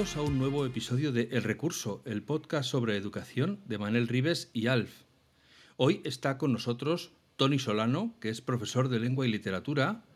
[0.00, 4.66] A un nuevo episodio de El Recurso, el podcast sobre educación de Manel Rives y
[4.66, 4.90] Alf.
[5.76, 10.06] Hoy está con nosotros Tony Solano, que es profesor de lengua y literatura,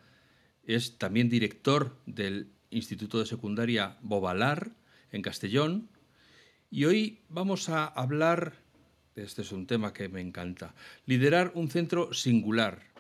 [0.65, 4.73] es también director del Instituto de Secundaria Bobalar
[5.13, 5.91] en Castellón.
[6.71, 8.55] Y hoy vamos a hablar,
[9.17, 12.94] este es un tema que me encanta, liderar un centro singular,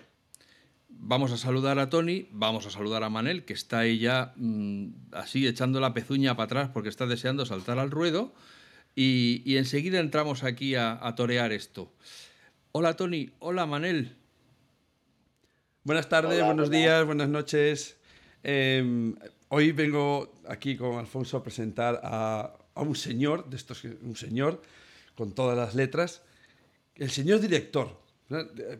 [0.98, 5.12] Vamos a saludar a Tony, vamos a saludar a Manel, que está ahí ya mm,
[5.12, 8.32] así echando la pezuña para atrás porque está deseando saltar al ruedo.
[8.96, 11.92] Y, enseguida entramos aquí a, torear esto.
[12.72, 14.16] Hola Tony, hola Manel.
[15.82, 17.96] Buenas tardes, buenos días, buenas noches.
[18.42, 19.16] Em,
[19.48, 24.62] hoy vengo aquí con Alfonso a presentar a, a, un señor, de estos, un señor
[25.16, 26.22] con todas las letras,
[26.94, 28.03] el señor director.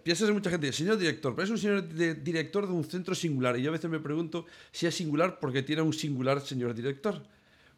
[0.03, 3.59] Piensas en mucha gente, señor director, pero es un señor director de un centro singular.
[3.59, 7.23] Y yo a veces me pregunto si es singular porque tiene un singular señor director.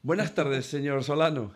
[0.03, 1.53] Buenas tardes, señor Solano.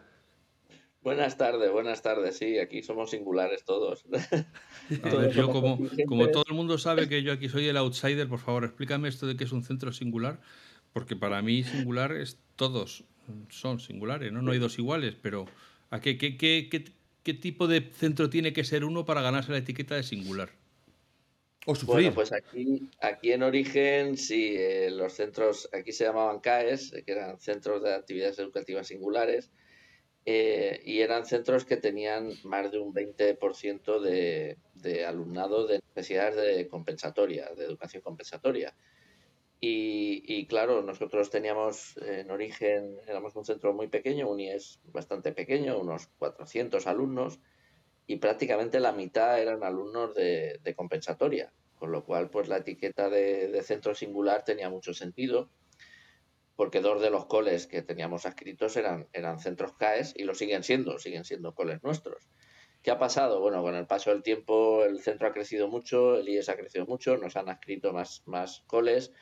[1.03, 2.37] Buenas tardes, buenas tardes.
[2.37, 4.05] Sí, aquí somos singulares todos.
[5.03, 8.29] A ver, yo como, como todo el mundo sabe que yo aquí soy el outsider,
[8.29, 10.41] por favor, explícame esto de que es un centro singular,
[10.93, 13.05] porque para mí singular es todos
[13.49, 14.43] son singulares, ¿no?
[14.43, 15.47] No hay dos iguales, pero
[15.91, 16.85] ¿a qué, qué, qué, qué
[17.23, 20.51] ¿qué tipo de centro tiene que ser uno para ganarse la etiqueta de singular?
[21.67, 21.95] O sufrir.
[21.95, 27.13] Bueno, pues aquí, aquí en origen, sí, eh, los centros, aquí se llamaban CAES, que
[27.13, 29.51] eran centros de actividades educativas singulares,
[30.25, 36.37] eh, y eran centros que tenían más de un 20% de, de alumnado de necesidades
[36.37, 38.75] de compensatoria, de educación compensatoria.
[39.63, 45.79] Y, claro, nosotros teníamos en origen, éramos un centro muy pequeño, UNI es bastante pequeño,
[45.79, 47.41] unos 400 alumnos,
[48.07, 53.63] y prácticamente la mitad eran alumnos de, compensatoria, con lo cual pues la etiqueta de,
[53.63, 55.51] centro singular tenía mucho sentido,
[56.57, 60.63] porque dos de los coles que teníamos adscritos eran, eran centros CAES y lo siguen
[60.63, 62.29] siendo, siguen siendo coles nuestros.
[62.83, 63.41] ¿Qué ha pasado?
[63.41, 66.87] Bueno, con el paso del tiempo el centro ha crecido mucho, el IES ha crecido
[66.87, 69.13] mucho, nos han adscrito más, más coles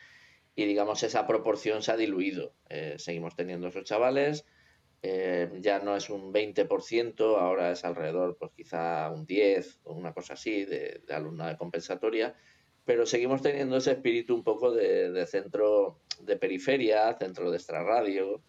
[0.59, 2.53] y digamos esa proporción se ha diluido.
[2.69, 4.45] Eh, seguimos teniendo esos chavales,
[5.03, 10.13] eh, ya no es un 20%, ahora es alrededor pues quizá un 10 o una
[10.13, 12.35] cosa así de, de alumnado de compensatoria,
[12.85, 18.43] pero seguimos teniendo ese espíritu un poco de, centro de periferia, centro de extrarradio,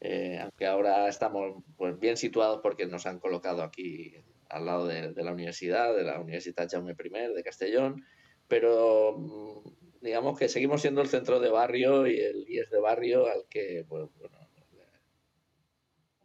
[0.00, 4.14] eh, aunque ahora estamos pues, bien situados porque nos han colocado aquí
[4.48, 8.02] al lado de, de la universidad, de la Universidad Jaume I de Castellón,
[8.48, 13.26] pero mm, digamos que seguimos siendo el centro de barrio y el IES de barrio
[13.26, 14.40] al que, pues, bueno,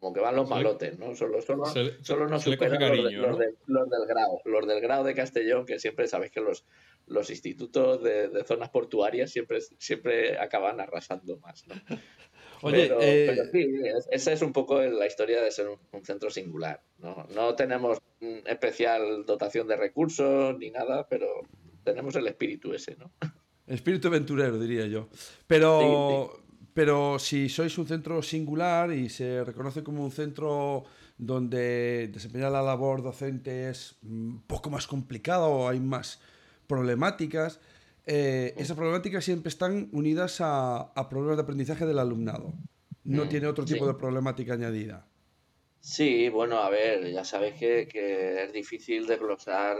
[0.06, 1.16] como que van los malotes, ¿no?
[1.16, 1.63] Solo, solo,
[2.02, 6.41] solo nos superan los, del grado, los del grado de Castellón, que siempre sabéis que
[6.41, 6.64] los,
[7.08, 11.74] los institutos de, zonas portuarias siempre, siempre acaban arrasando más, ¿no?
[12.62, 13.68] Oye, pero, eh, sí,
[14.12, 16.81] esa es un poco la historia de ser un, centro singular.
[17.00, 17.25] ¿no?
[17.34, 17.97] no tenemos
[18.46, 21.28] especial dotación de recursos ni nada, pero
[21.84, 23.12] tenemos el espíritu ese, ¿no?
[23.68, 25.09] Espíritu aventurero, diría yo.
[25.48, 26.44] Pero,
[26.74, 30.84] pero si sois un centro singular y se reconoce como un centro
[31.18, 36.20] donde desempeñar la labor docente es un poco más complicado o hay más
[36.68, 37.59] problemáticas,
[38.06, 42.53] eh, esas problemáticas siempre están unidas a, problemas de aprendizaje del alumnado.
[43.03, 45.08] No mm, tiene otro tipo de problemática añadida.
[45.79, 49.78] Sí, bueno, a ver, ya sabéis que, que es difícil desglosar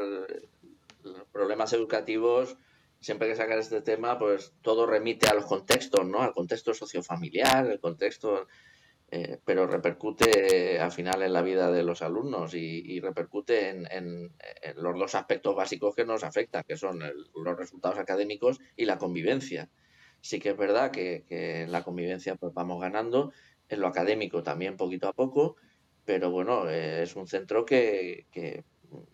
[1.04, 2.58] los problemas educativos
[3.00, 6.22] siempre que sacar este tema, pues todo remite a los contextos, ¿no?
[6.22, 8.48] Al contexto sociofamiliar, el contexto,
[9.12, 14.34] eh, pero repercute al final en la vida de los alumnos y, repercute en,
[14.76, 19.70] los dos aspectos básicos que nos afectan, que son los resultados académicos y la convivencia.
[20.22, 23.32] Sí que es verdad que, en la convivencia pues vamos ganando,
[23.70, 25.56] en lo académico también poquito a poco,
[26.04, 28.64] pero bueno, eh, es un centro que, que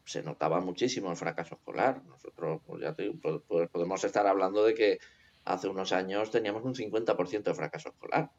[0.06, 2.04] se notaba muchísimo el fracaso escolar.
[2.06, 5.00] Nosotros, pues ya pues, podemos estar hablando de que
[5.46, 8.32] hace unos años teníamos un 50% de fracaso escolar.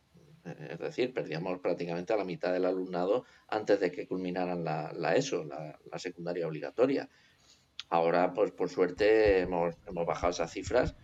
[0.44, 5.14] Es decir, perdíamos prácticamente a la mitad del alumnado antes de que culminaran la, la
[5.14, 7.08] ESO, la, la, secundaria obligatoria.
[7.90, 10.96] Ahora, pues por suerte, hemos, hemos bajado esas cifras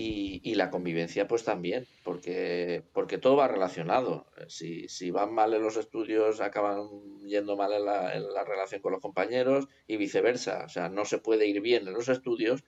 [0.00, 4.26] y, la convivencia pues también, porque, porque todo va relacionado.
[4.48, 6.88] Si, si van mal en los estudios, acaban
[7.26, 10.64] yendo mal en la, en la, relación con los compañeros y viceversa.
[10.64, 12.64] O sea, no se puede ir bien en los estudios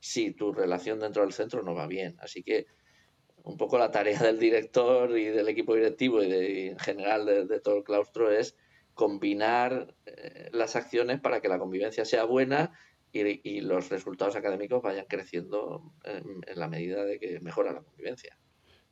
[0.00, 2.16] si tu relación dentro del centro no va bien.
[2.20, 2.66] Así que
[3.44, 7.60] un poco la tarea del director y del equipo directivo y, de, en general de,
[7.60, 8.56] todo el claustro es
[8.94, 12.72] combinar eh, las acciones para que la convivencia sea buena
[13.12, 18.38] y, los resultados académicos vayan creciendo en, la medida de que mejora la convivencia.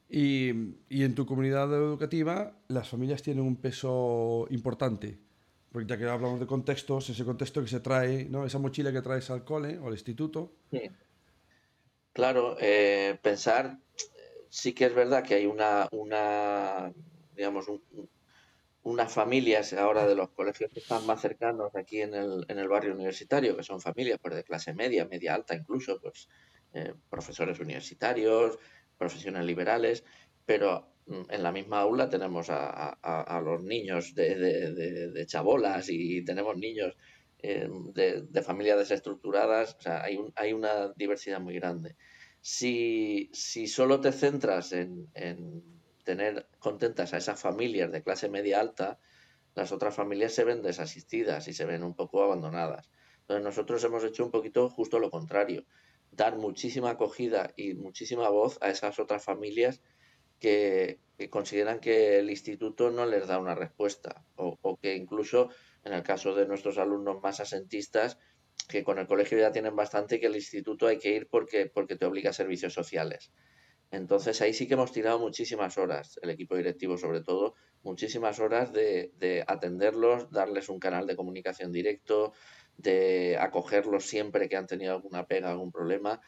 [0.09, 0.51] Y,
[0.89, 5.19] y, en tu comunidad educativa las familias tienen un peso importante,
[5.73, 8.45] porque ya que hablamos de contextos, ese contexto que se trae, ¿no?
[8.45, 10.53] esa mochila que traes al cole o al instituto.
[10.71, 10.83] Sí.
[12.13, 13.79] Claro, eh, pensar,
[14.49, 16.93] sí que es verdad que hay una, una
[17.37, 17.81] digamos, un,
[18.83, 22.69] unas familias ahora de los colegios que están más cercanos aquí en el, en el
[22.69, 26.29] barrio universitario, que son familias pues, de clase media, media alta incluso, pues
[26.73, 28.59] eh, profesores universitarios,
[28.97, 30.05] profesiones liberales,
[30.47, 36.97] pero mm, en la misma aula tenemos a, los niños de, chabolas y tenemos niños
[37.43, 41.97] eh, de, familias desestructuradas, o sea, hay, hay una diversidad muy grande.
[42.41, 45.11] Si, si solo te centras en
[46.05, 48.99] tener contentas a esas familias de clase media alta,
[49.55, 52.91] las otras familias se ven desasistidas y se ven un poco abandonadas.
[53.21, 55.65] Entonces nosotros hemos hecho un poquito justo lo contrario,
[56.11, 59.81] dar muchísima acogida y muchísima voz a esas otras familias
[60.39, 65.51] que, consideran que el instituto no les da una respuesta o, o, que incluso
[65.85, 68.19] en el caso de nuestros alumnos más asentistas,
[68.69, 71.97] que con el colegio ya tienen bastante que el instituto hay que ir porque, porque
[71.97, 73.31] te obliga a servicios sociales.
[73.91, 78.73] Entonces ahí sí que hemos tirado muchísimas horas, el equipo directivo sobre todo, muchísimas horas
[78.73, 82.33] de, atenderlos, darles un canal de comunicación directo,
[82.77, 86.21] de acogerlos siempre que han tenido alguna pega, algún problema.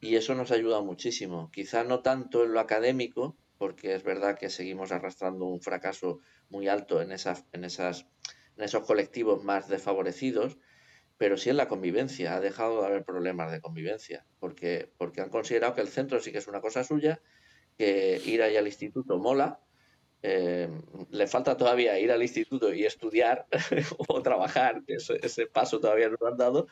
[0.00, 1.50] Y eso nos ayuda muchísimo.
[1.52, 6.66] Quizá no tanto en lo académico, porque es verdad que seguimos arrastrando un fracaso muy
[6.66, 8.06] alto en, esas, en, esas,
[8.56, 10.58] en esos colectivos más desfavorecidos,
[11.22, 12.34] pero sí en la convivencia.
[12.34, 16.32] Ha dejado de haber problemas de convivencia, porque, porque han considerado que el centro sí
[16.32, 17.20] que es una cosa suya,
[17.78, 19.60] que ir ahí al instituto mola.
[20.24, 20.68] Eh,
[21.10, 23.46] le falta todavía ir al instituto y estudiar
[24.08, 26.66] o trabajar, ese, paso todavía no lo han dado,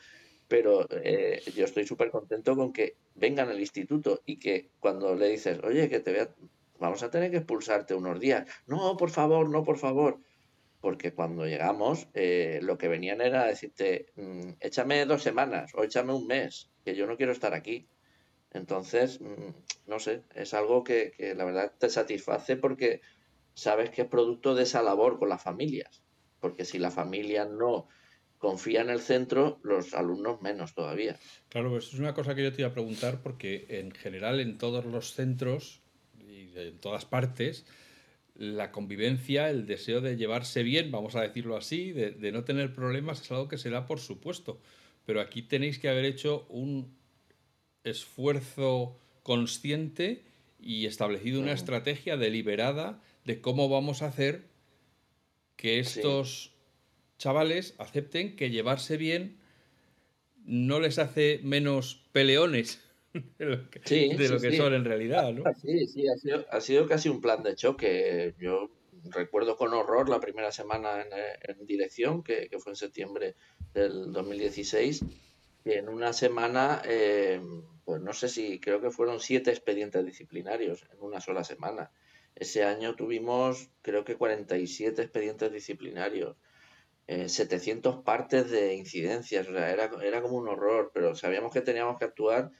[0.49, 5.29] pero eh, yo estoy súper contento con que vengan al instituto y que cuando le
[5.29, 6.27] dices, oye, que te
[6.77, 10.19] vamos a tener que expulsarte unos días, no, por favor, no, por favor,
[10.81, 16.11] porque cuando llegamos eh, lo que venían era decirte, mm, échame dos semanas o échame
[16.11, 17.87] un mes, que yo no quiero estar aquí.
[18.51, 23.01] Entonces, mm, no sé, es algo que, la verdad te satisface porque
[23.53, 26.01] sabes que es producto de esa labor con las familias.
[26.39, 27.87] Porque si la familia no
[28.39, 31.15] confía en el centro, los alumnos menos todavía.
[31.49, 34.57] Claro, pues es una cosa que yo te iba a preguntar porque en general en
[34.57, 35.83] todos los centros
[36.17, 37.67] y en todas partes,
[38.41, 43.21] la convivencia, el deseo de llevarse bien, vamos a decirlo así, de, no tener problemas,
[43.21, 44.59] es algo que se da por supuesto.
[45.05, 46.91] Pero aquí tenéis que haber hecho un
[47.83, 50.23] esfuerzo consciente
[50.59, 54.45] y establecido una estrategia deliberada de cómo vamos a hacer
[55.55, 56.55] que estos
[57.19, 59.37] chavales acepten que llevarse bien
[60.45, 62.81] no les hace menos peleones
[63.37, 63.69] de lo
[64.39, 65.43] que, son en realidad, ¿no?
[65.61, 68.35] Sí, sí, ha sido, ha sido, casi un plan de choque.
[68.39, 68.69] Yo
[69.09, 71.05] recuerdo con horror la primera semana
[71.41, 73.35] en, dirección, que, fue en septiembre
[73.73, 75.03] del 2016,
[75.65, 77.41] y en una semana, eh,
[77.83, 81.91] pues no sé si, creo que fueron siete expedientes disciplinarios en una sola semana.
[82.35, 86.37] Ese año tuvimos, creo que 47 expedientes disciplinarios.
[87.07, 91.59] 700 eh, partes de incidencias, o sea, era, era como un horror, pero sabíamos que
[91.59, 92.51] teníamos que actuar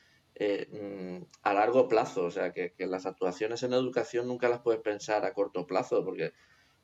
[0.44, 2.24] eh, mm, a largo plazo.
[2.26, 6.34] O sea, que, las actuaciones en educación nunca las puedes pensar a corto plazo, porque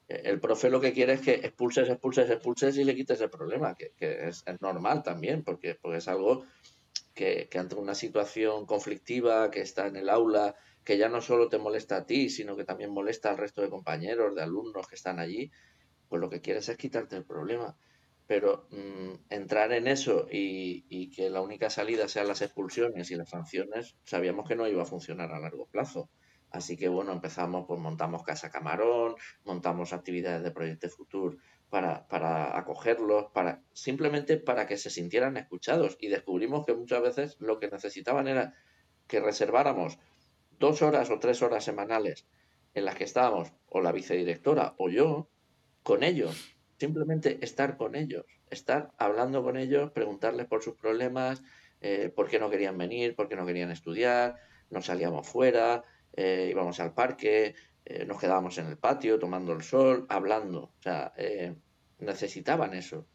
[0.08, 3.32] eh, el profe lo que quiere es que expulses, expulses, expulses y le quites el
[3.32, 6.46] problema, que, es, normal también, porque, porque es algo
[7.16, 11.50] que, que, ante una situación conflictiva que está en el aula, que ya no solo
[11.50, 14.96] te molesta a ti, sino que también molesta al resto de compañeros, de alumnos que
[14.96, 15.52] están allí,
[16.08, 17.76] pues lo que quieres es quitarte el problema
[18.28, 23.30] pero mm, entrar en eso y, que la única salida sean las expulsiones y las
[23.30, 26.10] sanciones, sabíamos que no iba a funcionar a largo plazo.
[26.52, 31.38] Así que bueno, empezamos, pues montamos Casa Camarón, montamos actividades de Proyecto Futur
[31.70, 35.98] para, para acogerlos, para, simplemente para que se sintieran escuchados.
[36.00, 38.54] Y descubrimos que muchas veces lo que necesitaban era
[39.08, 40.00] que reserváramos
[40.60, 42.28] dos horas o tres horas semanales
[42.74, 45.30] en las que estábamos, o la vicedirectora o yo,
[45.84, 51.42] con ellos, simplemente estar con ellos, estar hablando con ellos, preguntarles por sus problemas,
[51.82, 54.36] eh, por qué no querían venir, por qué no querían estudiar,
[54.70, 57.56] nos salíamos fuera, eh, íbamos al parque,
[57.86, 61.14] eh, nos quedábamos en el patio tomando el sol, hablando, o sea,
[62.00, 63.08] necesitaban eso.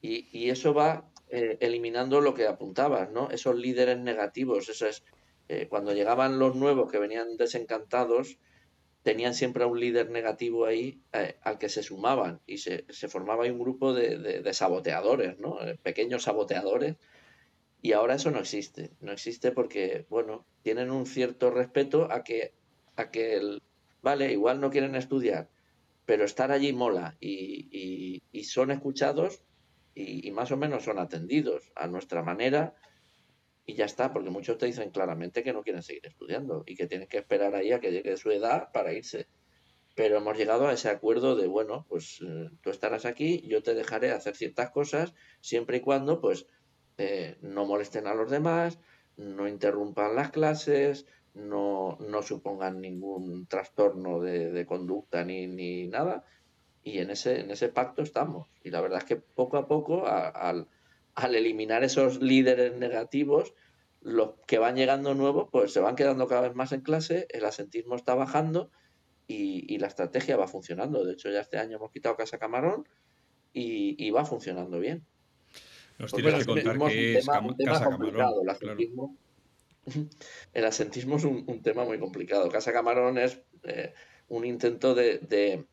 [0.00, 3.30] Y, y eso va eliminando lo que apuntabas, ¿no?
[3.30, 5.02] Esos líderes negativos, eso es,
[5.70, 8.38] cuando llegaban los nuevos que venían desencantados,
[9.02, 13.44] tenían siempre a un líder negativo ahí eh, al que se sumaban y se, formaba
[13.44, 15.60] ahí un grupo de, saboteadores, ¿no?
[15.60, 16.96] Eh, pequeños saboteadores.
[17.80, 18.92] Y ahora eso no existe.
[19.00, 22.54] No existe porque, bueno, tienen un cierto respeto a que,
[22.94, 23.62] a que el,
[24.02, 25.48] vale, igual no quieren estudiar,
[26.04, 29.42] pero estar allí mola y, y, son escuchados
[29.94, 32.74] y, más o menos son atendidos a nuestra manera
[33.64, 36.86] y ya está, porque muchos te dicen claramente que no quieren seguir estudiando y que
[36.86, 39.28] tienen que esperar ahí a que llegue su edad para irse.
[39.94, 43.74] Pero hemos llegado a ese acuerdo de, bueno, pues eh, tú estarás aquí, yo te
[43.74, 46.46] dejaré hacer ciertas cosas, siempre y cuando, pues,
[46.98, 48.78] eh, no molesten a los demás,
[49.16, 56.24] no interrumpan las clases, no, no supongan ningún trastorno de, conducta ni, ni, nada.
[56.82, 58.48] Y en ese, en ese pacto estamos.
[58.64, 60.66] Y la verdad es que poco a poco, al
[61.14, 63.54] al eliminar esos líderes negativos,
[64.00, 67.44] los que van llegando nuevos, pues se van quedando cada vez más en clase, el
[67.44, 68.70] asentismo está bajando
[69.26, 71.04] y, la estrategia va funcionando.
[71.04, 72.86] De hecho, ya este año hemos quitado Casa Camarón
[73.52, 75.06] y, va funcionando bien.
[75.98, 79.18] Nos tienes que contar que es Casa Camarón.
[80.52, 82.48] El asentismo, es un, tema muy complicado.
[82.48, 83.94] Casa Camarón es eh,
[84.28, 85.66] un intento de,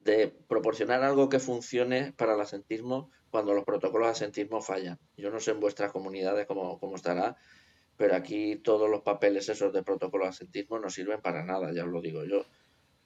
[0.00, 4.98] de proporcionar algo que funcione para el asentismo cuando los protocolos de asentismo fallan.
[5.16, 7.36] Yo no sé en vuestras comunidades cómo, cómo estará,
[7.96, 11.84] pero aquí todos los papeles esos de protocolo de asentismo no sirven para nada, ya
[11.84, 12.46] os lo digo yo.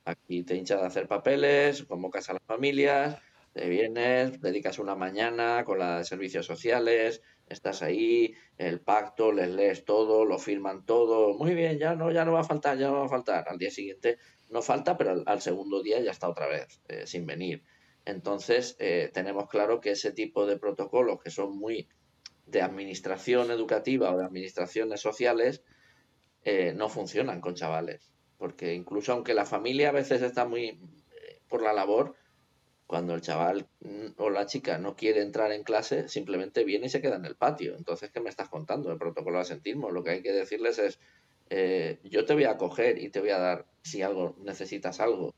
[0.05, 3.17] Aquí te hinchas de hacer papeles, convocas a las familias,
[3.52, 9.85] te vienes, dedicas una mañana con las servicios sociales, estás ahí, el pacto, les lees
[9.85, 13.00] todo, lo firman todo, muy bien, ya no, ya no va a faltar, ya no
[13.00, 13.49] va a faltar.
[13.49, 14.19] Al día siguiente
[14.50, 17.62] no falta, pero al, segundo día ya está otra vez, eh, sin venir.
[18.04, 21.88] Entonces, eh, tenemos claro que ese tipo de protocolos que son muy
[22.47, 25.62] de administración educativa o de administraciones sociales
[26.44, 28.12] eh, no funcionan con chavales.
[28.38, 32.16] Porque incluso aunque la familia a veces está muy eh, por la labor,
[32.87, 33.68] cuando el chaval
[34.18, 37.37] o la chica no quiere entrar en clase, simplemente viene y se queda en el
[37.37, 37.75] patio.
[37.75, 38.92] Entonces, ¿qué me estás contando?
[38.92, 39.90] El protocolo de asentismo.
[39.90, 40.99] Lo que hay que decirles es,
[42.04, 45.35] yo te voy a coger y te voy a dar, si algo necesitas algo,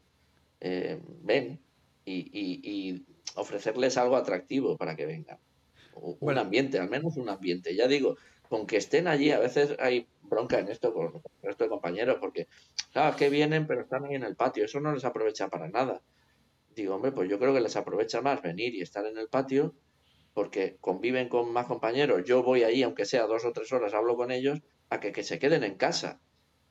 [0.61, 1.61] ven,
[2.05, 3.05] y,
[3.37, 5.39] ofrecerles algo atractivo para que vengan.
[5.95, 7.75] Un ambiente, al menos un ambiente.
[7.75, 8.17] Ya digo,
[8.49, 12.19] con que estén allí, a veces hay bronca en esto con, el resto de compañeros,
[12.21, 12.47] porque,
[12.93, 16.01] claro, que vienen, pero están ahí en el patio, eso no les aprovecha para nada.
[16.75, 19.75] Digo, hombre, pues yo creo que les aprovecha más venir y estar en el patio,
[20.33, 22.23] porque conviven con más compañeros.
[22.25, 25.23] Yo voy ahí, aunque sea dos o tres horas, hablo con ellos, a que, que
[25.23, 26.21] se queden en casa.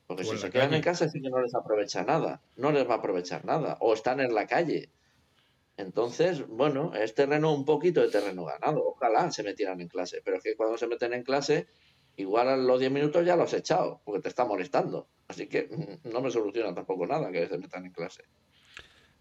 [0.06, 2.42] Porque si se quedan en casa, sí que no les aprovecha nada.
[2.56, 3.78] No les va a aprovechar nada.
[3.80, 4.90] O están en la calle.
[5.76, 8.84] Entonces, bueno, es terreno un poquito de terreno ganado.
[8.86, 11.66] Ojalá se metieran en clase, pero es que cuando se meten en clase,
[12.16, 15.08] igual a los 10 minutos ya los has echado, porque te está molestando.
[15.26, 18.24] Así que mm, no me soluciona tampoco nada que se metan en clase.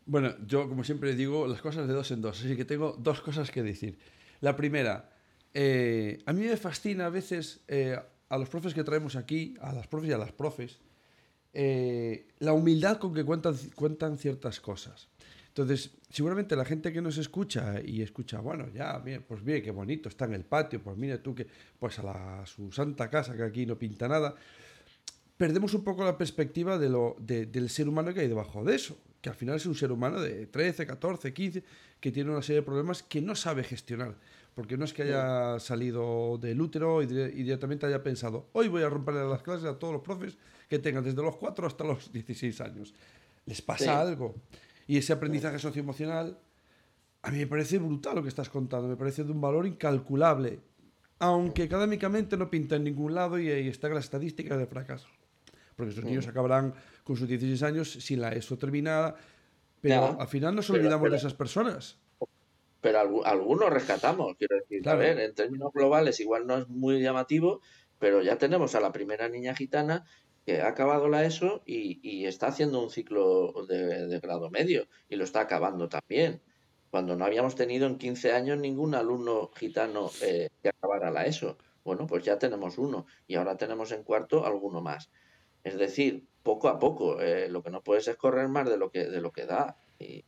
[0.06, 3.22] Bueno, yo como siempre digo, las cosas de dos en dos, así que tengo dos
[3.22, 3.98] cosas que decir.
[4.42, 5.10] La primera,
[5.54, 9.72] eh, a mí me fascina a veces eh, a los profes que traemos aquí, a
[9.72, 10.82] las profes y a las profes,
[11.54, 15.08] eh, la humildad con que cuentan, cuentan ciertas cosas.
[15.54, 19.70] Entonces, seguramente la gente que nos escucha y escucha, bueno, ya, bien, pues bien, qué
[19.70, 21.46] bonito, está en el patio, pues mira tú que,
[21.78, 24.34] pues a la, su santa casa que aquí no pinta nada,
[25.38, 28.98] perdemos un poco la perspectiva de lo, del ser humano que hay debajo de eso,
[29.22, 31.64] que al final es un ser humano de 13, 14, 15,
[32.00, 34.16] que tiene una serie de problemas que no sabe gestionar.
[34.56, 38.90] Porque no es que haya salido del útero y, directamente haya pensado, hoy voy a
[38.90, 40.36] romperle las clases a todos los profes
[40.68, 42.94] que tengan desde los 4 hasta los 16 años.
[43.46, 44.36] Les pasa algo.
[44.88, 46.38] Y ese aprendizaje socioemocional,
[47.22, 50.60] a mí me parece brutal lo que estás contando, me parece de un valor incalculable,
[51.20, 55.08] aunque académicamente no pinta en ningún lado y ahí están las estadísticas de fracaso.
[55.76, 56.74] Porque esos niños acabarán
[57.04, 59.16] con sus 16 años sin la ESO terminada,
[59.82, 61.98] pero al final nos olvidamos de esas personas.
[62.82, 64.88] Pero algunos rescatamos, quiero decir.
[64.88, 67.62] A ver, en términos globales igual no es muy llamativo,
[67.98, 70.06] pero ya tenemos a la primera niña gitana
[70.46, 75.24] que ha acabado la ESO y, está haciendo un ciclo de, grado medio y lo
[75.24, 76.42] está acabando también.
[76.90, 81.58] Cuando no habíamos tenido en 15 años ningún alumno gitano eh, que acabara la ESO.
[81.84, 85.10] Bueno, pues ya tenemos uno y ahora tenemos en cuarto alguno más.
[85.64, 87.20] Es decir, poco a poco.
[87.22, 89.78] Eh, lo que no puedes es correr más de lo que, de lo que da.
[89.98, 90.24] Y...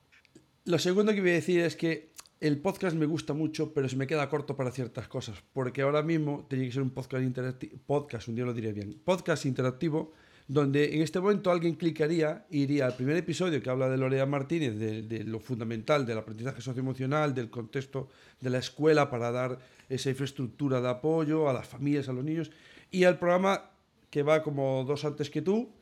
[0.63, 3.95] Lo segundo que voy a decir es que el podcast me gusta mucho, pero se
[3.95, 5.41] me queda corto para ciertas cosas.
[5.53, 7.77] Porque ahora mismo tenía que ser un podcast interactivo.
[7.85, 8.99] Podcast, un día lo diré bien.
[9.03, 10.13] Podcast interactivo,
[10.47, 14.25] donde en este momento alguien clicaría e iría al primer episodio que habla de Lorea
[14.25, 18.09] Martínez, de, lo fundamental del aprendizaje socioemocional, del contexto
[18.41, 19.57] de la escuela para dar
[19.89, 22.51] esa infraestructura de apoyo a las familias, a los niños,
[22.91, 23.71] y al programa
[24.09, 25.73] que va como dos antes que tú,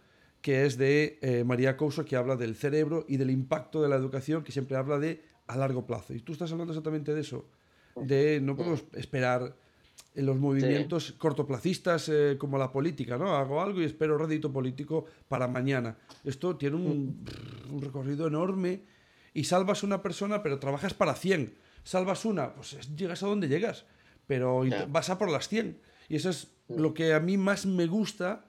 [0.42, 3.96] que es de eh, María Couso, que habla del cerebro y del impacto de la
[3.96, 6.14] educación, que siempre habla de a largo plazo.
[6.14, 7.46] Y tú estás hablando exactamente de eso,
[7.96, 9.56] de no podemos esperar
[10.16, 13.36] en los movimientos cortoplacistas eh, como la política, ¿no?
[13.36, 15.98] Hago algo y espero rédito político para mañana.
[16.24, 17.26] Esto tiene un,
[17.72, 18.84] un recorrido enorme
[19.34, 21.56] y salvas una persona, pero trabajas para 100.
[21.84, 23.86] Salvas una, pues llegas a donde llegas,
[24.28, 25.80] pero vas a por las 100.
[26.10, 28.46] Y eso es lo que a mí más me gusta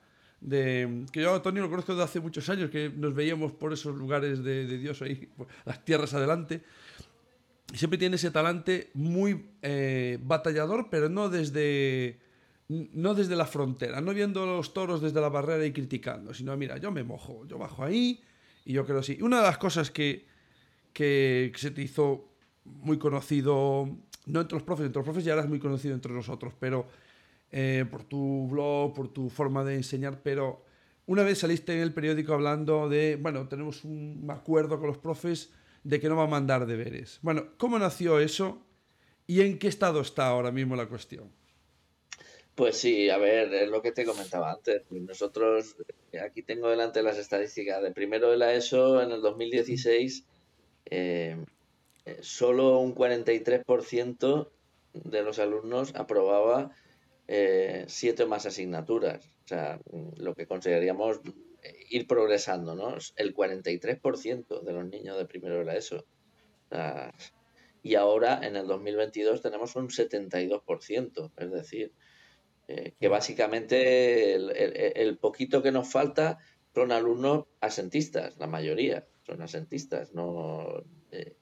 [0.49, 3.97] que yo a Tony lo conozco desde hace muchos años, que nos veíamos por esos
[3.97, 5.29] lugares de, Dios ahí,
[5.65, 6.63] las tierras adelante.
[7.73, 12.19] Y siempre tiene ese talante muy eh, batallador, pero no desde,
[12.69, 16.77] no desde la frontera, no viendo los toros desde la barrera y criticando, sino mira,
[16.77, 18.21] yo me mojo, yo bajo ahí
[18.65, 19.19] y yo creo así.
[19.23, 20.27] Una de las cosas que,
[20.93, 22.29] que se te hizo
[22.65, 23.89] muy conocido,
[24.27, 26.87] no entre los profes, entre los profes ya eras muy conocido entre nosotros, pero
[27.57, 30.65] eh, por tu blog, por tu forma de enseñar, pero
[31.07, 35.53] una vez saliste en el periódico hablando de, bueno, tenemos un acuerdo con los profes
[35.85, 37.21] de que no va a mandar deberes.
[37.23, 38.67] Bueno, ¿cómo nació eso
[39.29, 41.31] y en qué estado está ahora mismo la cuestión?
[42.57, 44.91] Pues sí, a ver, es lo que te comentaba antes.
[44.91, 45.77] Nosotros,
[46.11, 50.25] eh, aquí tengo delante las estadísticas de primero de la ESO en el 2016,
[50.87, 51.37] eh,
[52.21, 54.51] solo un 43%
[54.93, 56.73] de los alumnos aprobaba
[57.29, 59.27] eh, siete más asignaturas.
[59.45, 59.81] O sea,
[60.17, 61.21] lo que consideraríamos
[61.91, 62.97] ir progresando, ¿no?
[63.17, 66.05] El 43% de los niños de primero era eso.
[67.83, 71.33] y ahora, en el 2022, tenemos un 72%.
[71.37, 71.93] Es decir,
[72.67, 76.39] eh, que básicamente el, poquito que nos falta
[76.75, 80.15] son alumnos asentistas, la mayoría son asentistas.
[80.15, 81.37] No, eh,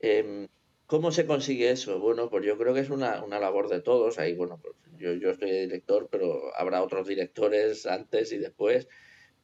[0.00, 0.48] em,
[0.88, 2.00] ¿Cómo se consigue eso?
[2.00, 4.18] Bueno, pues yo creo que es una, una labor de todos.
[4.18, 8.88] Ahí, bueno, pues yo, yo estoy director, pero habrá otros directores antes y después,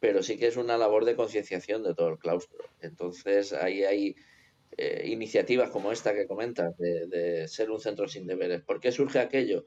[0.00, 2.64] pero sí que es una labor de concienciación de todo el claustro.
[2.80, 4.16] Entonces, ahí hay
[4.78, 8.62] eh, iniciativas como esta que comentas, de, ser un centro sin deberes.
[8.62, 9.66] ¿Por qué surge aquello?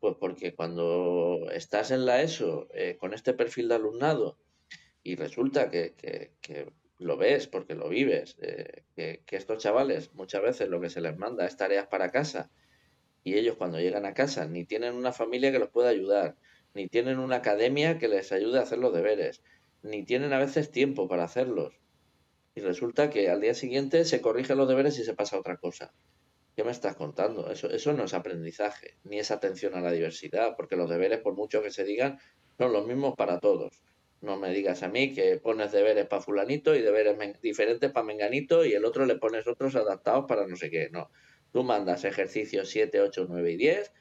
[0.00, 4.38] Pues porque cuando estás en la ESO eh, con este perfil de alumnado
[5.02, 5.92] y resulta que,
[6.40, 11.00] que, lo ves porque lo vives, eh, que, estos chavales muchas veces lo que se
[11.00, 12.50] les manda es tareas para casa
[13.22, 16.36] y ellos cuando llegan a casa ni tienen una familia que los pueda ayudar,
[16.74, 19.42] ni tienen una academia que les ayude a hacer los deberes,
[19.82, 21.74] ni tienen a veces tiempo para hacerlos.
[22.54, 25.92] Y resulta que al día siguiente se corrigen los deberes y se pasa otra cosa.
[26.56, 27.52] ¿Qué me estás contando?
[27.52, 31.36] Eso, eso no es aprendizaje, ni es atención a la diversidad, porque los deberes, por
[31.36, 32.18] mucho que se digan,
[32.56, 33.80] son los mismos para todos.
[34.20, 38.64] No me digas a mí que pones deberes para fulanito y deberes diferentes para menganito
[38.64, 40.90] y el otro le pones otros adaptados para no sé qué.
[40.90, 41.10] No,
[41.52, 43.92] Tú mandas ejercicios 7, 8, 9 y 10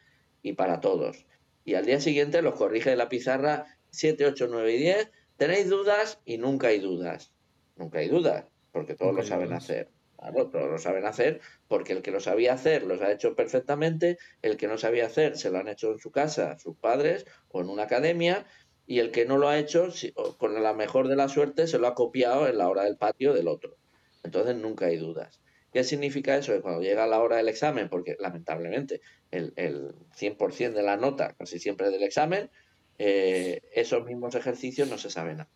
[0.41, 1.25] y para todos.
[1.63, 5.11] Y al día siguiente los corrige de la pizarra 7, 8, 9 y 10.
[5.37, 7.33] Tenéis dudas y nunca hay dudas.
[7.75, 9.89] Nunca hay dudas, porque todos lo saben hacer.
[10.17, 14.17] Claro, todos lo saben hacer porque el que lo sabía hacer los ha hecho perfectamente,
[14.41, 17.61] el que no sabía hacer se lo han hecho en su casa sus padres o
[17.61, 18.47] en una academia
[18.87, 19.89] y el que no lo ha hecho,
[20.37, 23.33] con la mejor de la suerte, se lo ha copiado en la hora del patio
[23.33, 23.75] del otro.
[24.23, 25.41] Entonces nunca hay dudas.
[25.73, 26.53] ¿Qué significa eso?
[26.53, 31.35] Que cuando llega la hora del examen, porque lamentablemente el, el 100% de la nota
[31.37, 32.49] casi siempre del examen,
[32.97, 35.49] eh, esos mismos ejercicios no se saben nada.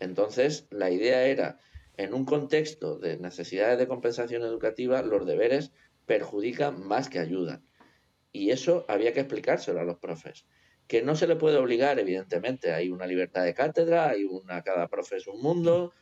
[0.00, 1.60] Entonces, la idea era,
[1.96, 5.72] en un contexto de necesidades de compensación educativa, los deberes
[6.06, 7.62] perjudican más que ayudan.
[8.32, 10.46] Y eso había que explicárselo a los profes.
[10.88, 14.88] Que no se le puede obligar, evidentemente, hay una libertad de cátedra, hay una, cada
[14.88, 15.92] profe es un mundo,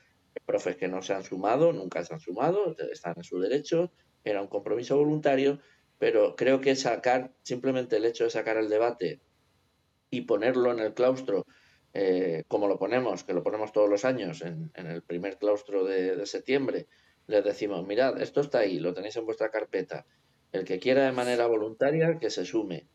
[0.44, 3.92] profes que no se han sumado, nunca se han sumado, están en su derecho,
[4.24, 5.60] era un compromiso voluntario,
[5.98, 9.20] pero creo que sacar, simplemente el hecho de sacar el debate
[10.10, 11.46] y ponerlo en el claustro,
[11.94, 16.26] eh, como lo ponemos, que lo ponemos todos los años en, el primer claustro de,
[16.26, 16.86] septiembre,
[17.26, 20.06] les decimos, mirad, esto está ahí, lo tenéis en vuestra carpeta,
[20.52, 22.86] el que quiera de manera voluntaria, que se sume.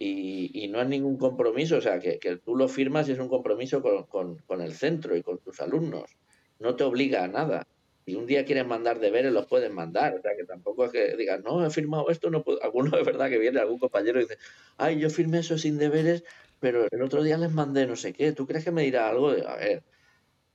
[0.00, 3.82] Y, no es ningún compromiso, o sea, que, tú lo firmas y es un compromiso
[3.82, 6.16] con el centro y con tus alumnos
[6.58, 7.66] no te obliga a nada.
[8.04, 10.14] Si un día quieres mandar deberes, los puedes mandar.
[10.16, 12.60] O sea, que tampoco es que digas, no, he firmado esto, no puedo.
[12.62, 14.38] Alguno es verdad que viene algún compañero y dice,
[14.76, 16.24] ay, yo firmé eso sin deberes
[16.60, 19.28] pero el otro día les mandé no sé qué, ¿tú crees que me dirá algo?
[19.28, 19.84] A ver,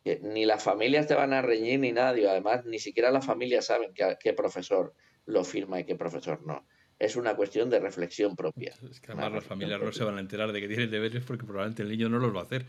[0.04, 3.68] que ni las familias te van a reñir ni nadie, además ni siquiera las familias
[3.68, 4.94] saben qué, profesor
[5.26, 6.68] lo firma y qué profesor no.
[7.04, 8.74] Es una cuestión de reflexión propia.
[8.90, 11.46] Es que además las familias no se van a enterar de que tienen deberes porque
[11.46, 12.66] probablemente el niño no los va a hacer.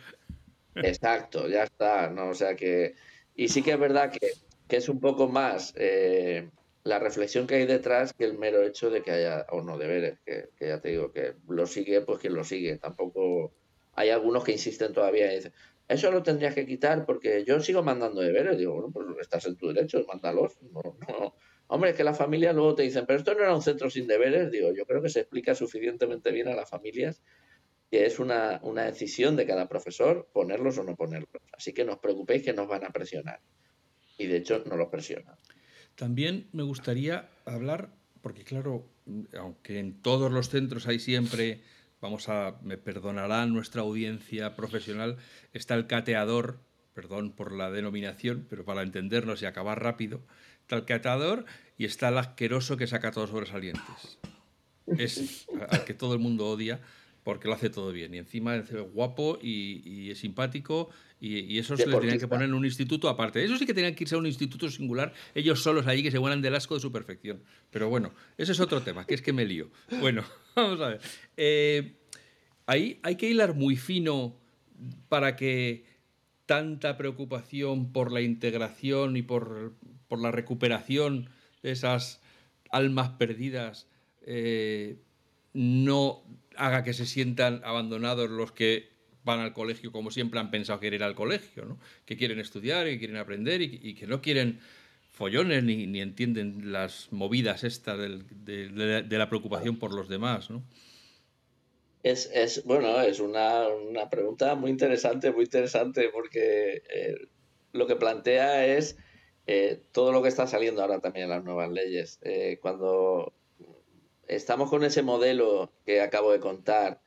[0.74, 2.30] Exacto, ya está, ¿no?
[2.30, 2.96] O sea que...
[3.36, 4.32] Y sí que es verdad que,
[4.76, 6.50] es un poco más eh,
[6.82, 10.18] la reflexión que hay detrás que el mero hecho de que haya o no deberes,
[10.26, 12.76] que, que, ya te digo que lo sigue, pues quien lo sigue.
[12.78, 13.52] Tampoco
[13.92, 15.52] hay algunos que insisten todavía y dicen,
[15.86, 18.58] eso lo tendrías que quitar porque yo sigo mandando deberes.
[18.58, 20.60] Digo, bueno, pues estás en tu derecho, mándalos.
[20.72, 21.34] No, no.
[21.74, 24.06] Hombre, es que las familias luego te dicen, pero esto no era un centro sin
[24.06, 24.50] deberes.
[24.50, 27.20] Digo, yo creo que se explica suficientemente bien a las familias
[27.90, 31.42] que es una, una decisión de cada profesor ponerlos o no ponerlos.
[31.52, 33.40] Así que no os preocupéis que nos van a presionar.
[34.18, 35.36] Y de hecho no los presionan.
[35.96, 37.90] También me gustaría hablar,
[38.22, 38.88] porque claro,
[39.36, 41.60] aunque en todos los centros hay siempre
[42.00, 45.16] vamos a, me perdonará nuestra audiencia profesional,
[45.52, 46.60] está el cateador,
[46.92, 50.20] perdón por la denominación, pero para entendernos y acabar rápido,
[50.60, 54.18] está el cateador y está el asqueroso que saca todos sobresalientes.
[54.98, 56.80] Es al que todo el mundo odia
[57.22, 58.14] porque lo hace todo bien.
[58.14, 62.54] Y encima es guapo y, es simpático y, y esos les tenían que poner en
[62.54, 63.42] un instituto aparte.
[63.42, 66.18] Eso sí que tenían que irse a un instituto singular, ellos solos allí que se
[66.18, 67.42] vuelan del asco de su perfección.
[67.70, 69.70] Pero bueno, ese es otro tema, que es que me lío.
[70.00, 70.22] Bueno,
[70.54, 71.00] vamos a ver.
[71.36, 71.96] Eh,
[72.66, 74.36] ahí hay que hilar muy fino
[75.08, 75.84] para que
[76.46, 79.72] tanta preocupación por la integración y por,
[80.10, 81.28] la recuperación
[81.64, 82.20] esas
[82.70, 83.88] almas perdidas
[84.26, 84.96] eh,
[85.52, 86.22] no
[86.56, 90.88] haga que se sientan abandonados los que van al colegio como siempre han pensado que
[90.88, 91.78] ir al colegio, ¿no?
[92.04, 94.60] que quieren estudiar y quieren aprender y, que no quieren
[95.10, 100.50] follones ni, entienden las movidas estas de, de, la preocupación por los demás.
[100.50, 100.62] ¿no?
[102.02, 107.28] Es, es, bueno, es una, una, pregunta muy interesante, muy interesante, porque eh,
[107.72, 108.98] lo que plantea es
[109.46, 112.18] eh, todo lo que está saliendo ahora también en las nuevas leyes.
[112.22, 113.32] Eh, cuando
[114.26, 117.00] estamos con ese modelo que acabo de contar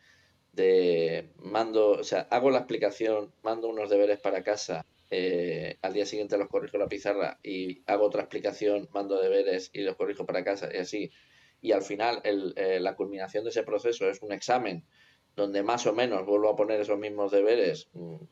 [0.54, 6.06] de mando, o sea, hago la explicación, mando unos deberes para casa, eh, al día
[6.06, 10.26] siguiente los corrijo en la pizarra y hago otra explicación, mando deberes y los corrijo
[10.26, 11.12] para casa y así.
[11.62, 14.84] Y al final eh, la culminación de ese proceso es un examen
[15.36, 18.28] donde más o menos vuelvo a poner esos mismos deberes, un mm,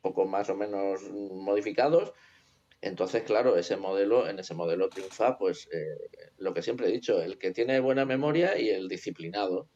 [0.00, 2.12] poco más o menos modificados,
[2.86, 7.20] entonces, claro, ese modelo, en ese modelo triunfa, pues eh, lo que siempre he dicho,
[7.20, 9.68] el que tiene buena memoria y el disciplinado,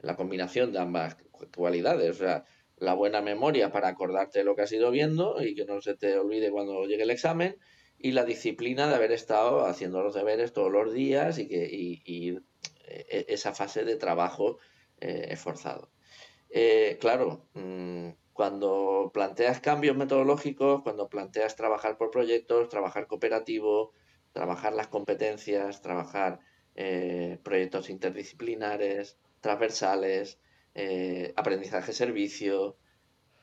[0.00, 1.16] la combinación de ambas
[1.54, 2.44] cualidades, o sea,
[2.78, 5.96] la buena memoria para acordarte de lo que has ido viendo y que no se
[5.96, 7.56] te olvide cuando llegue el examen,
[7.98, 12.36] y la disciplina de haber estado haciendo los deberes todos los días y, que, y,
[12.86, 14.58] e, esa fase de trabajo
[15.00, 15.90] eh, esforzado.
[16.50, 23.94] Eh, claro, mm, cuando planteas cambios metodológicos, cuando planteas trabajar por proyectos, trabajar cooperativo,
[24.32, 26.40] trabajar las competencias, trabajar
[26.74, 30.38] eh, proyectos interdisciplinares, transversales,
[30.74, 32.76] eh, aprendizaje-servicio.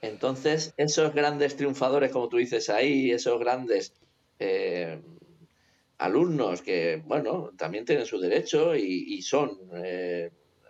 [0.02, 3.96] Entonces, esos grandes triunfadores, como tú dices ahí, esos grandes
[4.38, 5.02] eh,
[5.98, 9.58] alumnos que, bueno, también tienen su derecho y, y son,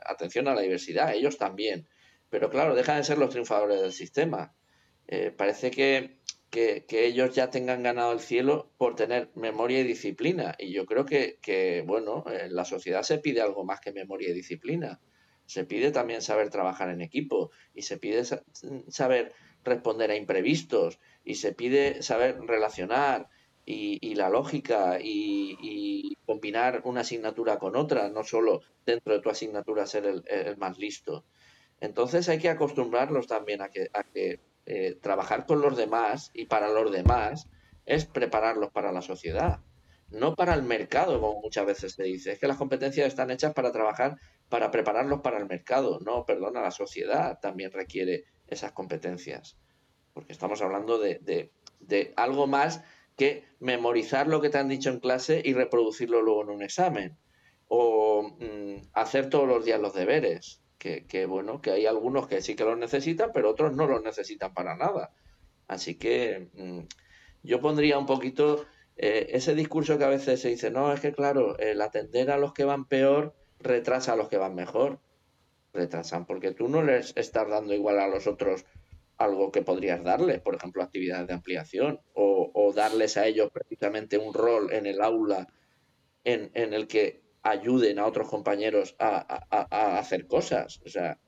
[0.05, 1.87] atención a la diversidad, ellos también
[2.33, 4.55] pero claro, dejan de ser los triunfadores del sistema.
[5.07, 6.17] Eh, parece que,
[6.51, 10.55] ellos ya tengan ganado el cielo por tener memoria y disciplina.
[10.57, 14.33] Y yo creo que, bueno, en la sociedad se pide algo más que memoria y
[14.33, 14.99] disciplina.
[15.45, 21.35] Se pide también saber trabajar en equipo y se pide saber responder a imprevistos y
[21.35, 23.29] se pide saber relacionar
[23.63, 29.85] y, la lógica y, combinar una asignatura con otra, no solo dentro de tu asignatura
[29.85, 31.25] ser el más listo.
[31.83, 36.45] Entonces hay que acostumbrarlos también a que, a que eh, trabajar con los demás y
[36.45, 37.49] para los demás
[37.85, 39.59] es prepararlos para la sociedad,
[40.09, 42.31] no para el mercado, como muchas veces se dice.
[42.31, 44.15] Es que las competencias están hechas para trabajar,
[44.47, 45.99] para prepararlos para el mercado.
[45.99, 49.57] No, perdona, la sociedad también requiere esas competencias.
[50.13, 51.51] Porque estamos hablando de,
[52.15, 52.81] algo más
[53.17, 57.17] que memorizar lo que te han dicho en clase y reproducirlo luego en un examen.
[57.67, 62.55] O mm, hacer todos los días los deberes que, bueno, que hay algunos que sí
[62.55, 65.11] que los necesitan, pero otros no los necesitan para nada.
[65.67, 66.79] Así que mm,
[67.43, 68.65] yo pondría un poquito
[68.97, 72.37] eh, ese discurso que a veces se dice, no, es que claro, el atender a
[72.37, 74.99] los que van peor retrasa a los que van mejor.
[75.73, 78.63] Retrasan, porque tú no les estás dando igual a los otros
[79.17, 84.33] algo que podrías darles, por ejemplo, actividades de ampliación, o, darles a ellos precisamente un
[84.33, 85.47] rol en el aula
[86.23, 90.81] en, en el que ayuden a otros compañeros a, hacer cosas.
[90.85, 91.19] O sea,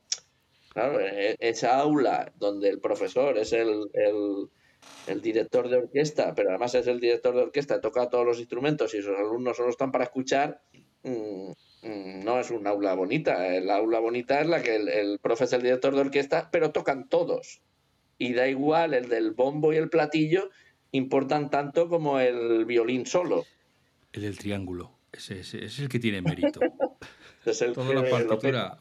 [0.76, 3.90] Claro, e, esa aula donde el profesor es el,
[5.22, 9.02] director de orquesta, pero además es el director de orquesta, toca todos los instrumentos y
[9.02, 10.62] sus alumnos solo están para escuchar,
[11.04, 11.52] mm,
[11.82, 13.56] mm, no es un aula bonita.
[13.56, 17.08] El aula bonita es la que el, el es el director de orquesta, pero tocan
[17.08, 17.62] todos.
[18.18, 20.50] Y da igual, el del bombo y el platillo
[20.92, 23.46] importan tanto como el violín solo.
[24.12, 26.60] El del triángulo, ese, es el que tiene mérito.
[27.46, 28.78] es el Toda la partitura,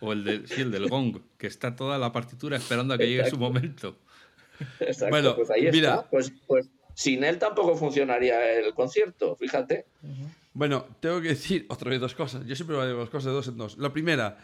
[0.00, 3.08] o el, de, sí, el del gong, que está toda la partitura esperando a que
[3.08, 3.96] llegue su momento.
[4.80, 6.10] Exacto, bueno, pues ahí mira, está.
[6.10, 9.86] Pues, pues sin él tampoco funcionaría el concierto, fíjate.
[10.54, 12.46] Bueno, tengo que decir otra vez dos cosas.
[12.46, 13.76] Yo siempre voy a dos cosas de dos en dos.
[13.76, 14.38] La primera,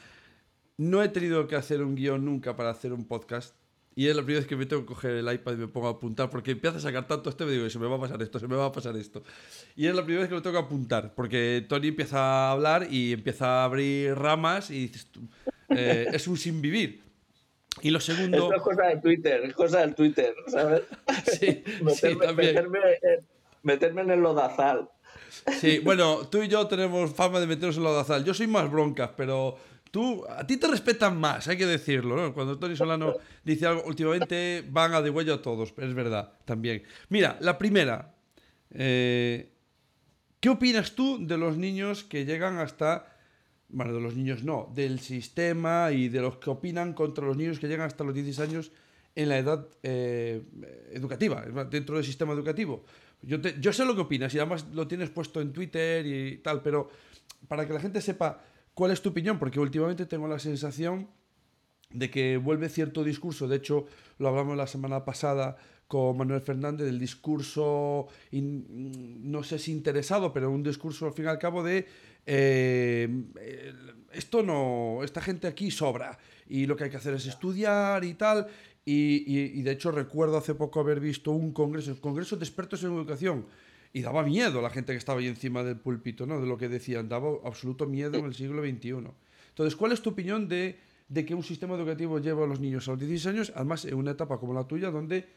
[0.77, 3.57] no he tenido que hacer un guion nunca para hacer un podcast.
[3.95, 5.89] Y es la primera vez que me tengo que coger el iPad y me pongo
[5.89, 8.23] a apuntar, porque empieza a sacar tanto este, me digo, se me va a pasar
[8.23, 9.23] esto, se me va a pasar esto.
[9.77, 12.87] Y es la primera vez que lo tengo que apuntar, porque Tony empieza a hablar
[12.91, 15.09] y empieza a abrir ramas y dices,
[15.69, 17.03] eh, es un sin vivir.
[17.81, 18.37] Y lo segundo...
[18.37, 20.83] Esto es cosa de Twitter, cosa del Twitter, ¿sabes?
[21.25, 21.63] Sí,
[21.95, 22.69] sí también.
[23.63, 24.91] Meterme, en el lodazal.
[25.59, 28.25] Sí, bueno, tú y yo tenemos fama de meternos en el lodazal.
[28.25, 29.57] Yo soy más broncas, pero
[29.93, 32.33] Tú, a ti te respetan más, hay que decirlo, ¿no?
[32.33, 33.13] Cuando Tony Solano
[33.45, 36.83] dice algo, últimamente van a de huello a todos, es verdad, también.
[37.11, 38.15] Mira, la primera,
[38.71, 39.53] eh,
[40.41, 43.19] ¿qué opinas tú de los niños que llegan hasta,
[43.69, 47.59] bueno, de los niños no, del sistema y de los que opinan contra los niños
[47.59, 48.73] que llegan hasta los 16 años
[49.15, 50.43] en la edad eh,
[50.93, 52.83] educativa, dentro del sistema educativo?
[53.21, 56.63] Yo, yo sé lo que opinas y además lo tienes puesto en Twitter y tal,
[56.63, 56.89] pero
[57.47, 58.43] para que la gente sepa
[58.75, 59.39] ¿Cuál es tu opinión?
[59.39, 61.09] Porque últimamente tengo la sensación
[61.91, 63.87] de que vuelve cierto discurso, de hecho
[64.19, 65.57] lo hablamos la semana pasada
[65.87, 71.29] con Manuel Fernández, del discurso, no sé si interesado, pero un discurso al fin y
[71.29, 71.87] al cabo de
[72.25, 73.09] eh,
[74.13, 78.15] esto no, esta gente aquí sobra y lo que hay que hacer es estudiar y
[78.15, 78.47] tal.
[78.85, 82.83] Y, y de hecho recuerdo hace poco haber visto un congreso, el Congreso de Expertos
[82.83, 83.47] en Educación,
[83.93, 86.41] y daba miedo la gente que estaba ahí encima del púlpito, ¿no?
[86.41, 89.11] De lo que decían, daba absoluto miedo en el siglo XXI.
[89.51, 90.79] Entonces, ¿cuál es tu opinión de,
[91.09, 93.95] de que un sistema educativo lleva a los niños a los 16 años, además en
[93.95, 95.29] una etapa como la tuya, donde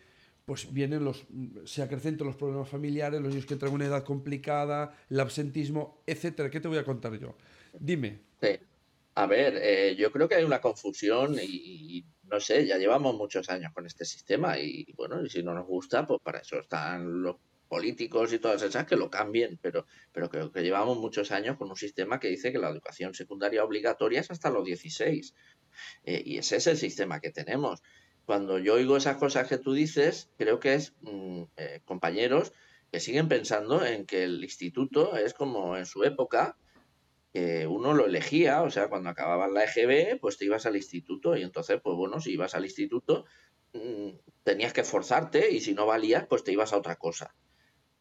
[0.46, 1.26] pues vienen los,
[1.66, 6.04] se acrecentan los problemas familiares, los niños que entran en una edad complicada, el absentismo,
[6.06, 6.52] etcétera.
[6.52, 7.36] ¿Qué te voy a contar yo?
[7.78, 8.20] Dime.
[9.16, 13.16] A ver, eh, yo creo que hay una confusión y, y, no sé, ya llevamos
[13.16, 16.60] muchos años con este sistema y bueno, y si no nos gusta, pues para eso
[16.60, 17.38] están los
[17.68, 21.70] políticos y todas esas que lo cambien, pero, pero creo que llevamos muchos años con
[21.70, 25.34] un sistema que dice que la educación secundaria obligatoria es hasta los 16.
[26.04, 27.82] Eh, y ese es el sistema que tenemos.
[28.26, 32.54] Cuando yo oigo esas cosas que tú dices, creo que es mm, eh, compañeros
[32.92, 36.58] que siguen pensando en que el instituto es como en su época,
[37.34, 41.36] que uno lo elegía, o sea, cuando acababas la EGB, pues te ibas al instituto
[41.36, 43.26] y entonces, pues bueno, si ibas al instituto,
[43.74, 44.10] mm,
[44.44, 47.36] tenías que esforzarte y si no valías, pues te ibas a otra cosa.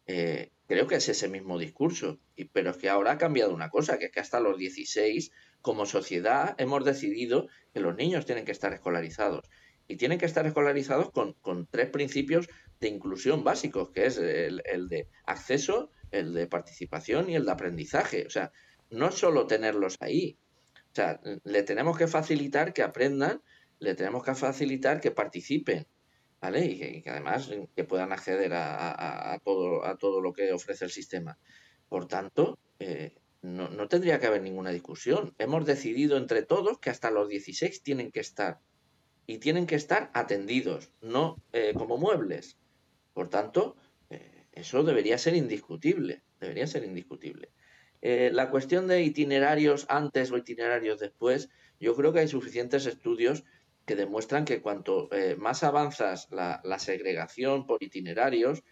[0.06, 3.70] Eh, creo que es ese mismo discurso, y, pero es que ahora ha cambiado una
[3.70, 8.44] cosa, que es que hasta los 16, como sociedad, hemos decidido que los niños tienen
[8.44, 9.48] que estar escolarizados.
[9.86, 12.48] Y tienen que estar escolarizados con, tres principios
[12.80, 18.26] de inclusión básicos, que es el, de acceso, el de participación y el de aprendizaje.
[18.26, 18.50] O sea,
[18.90, 20.38] no solo tenerlos ahí.
[20.92, 23.42] O sea, le tenemos que facilitar que aprendan,
[23.78, 25.86] le tenemos que facilitar que participen,
[26.52, 31.38] y que, además que puedan acceder a, todo, a todo lo que ofrece el sistema.
[31.88, 35.34] Por tanto, eh, no, tendría que haber ninguna discusión.
[35.38, 38.60] Hemos decidido entre todos que hasta los 16 tienen que estar.
[39.26, 42.58] Y tienen que estar atendidos, no eh, como muebles.
[43.14, 43.76] Por tanto,
[44.10, 46.22] eh, eso debería ser indiscutible.
[46.40, 47.52] Debería ser indiscutible.
[48.02, 51.48] la cuestión de itinerarios antes o itinerarios después,
[51.80, 53.44] yo creo que hay suficientes estudios
[53.86, 58.62] que demuestran que cuanto eh, más avanzas la, segregación por itinerarios,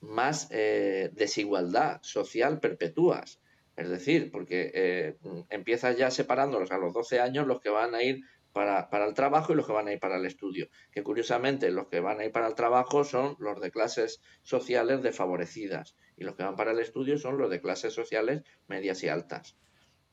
[0.00, 3.40] más eh, desigualdad social perpetúas.
[3.76, 5.16] Es decir, porque eh,
[5.48, 8.20] empiezas ya separándolos a los 12 años los que van a ir
[8.52, 10.68] para, para, el trabajo y los que van a ir para el estudio.
[10.90, 15.02] Que curiosamente los que van a ir para el trabajo son los de clases sociales
[15.02, 19.08] desfavorecidas y los que van para el estudio son los de clases sociales medias y
[19.08, 19.56] altas.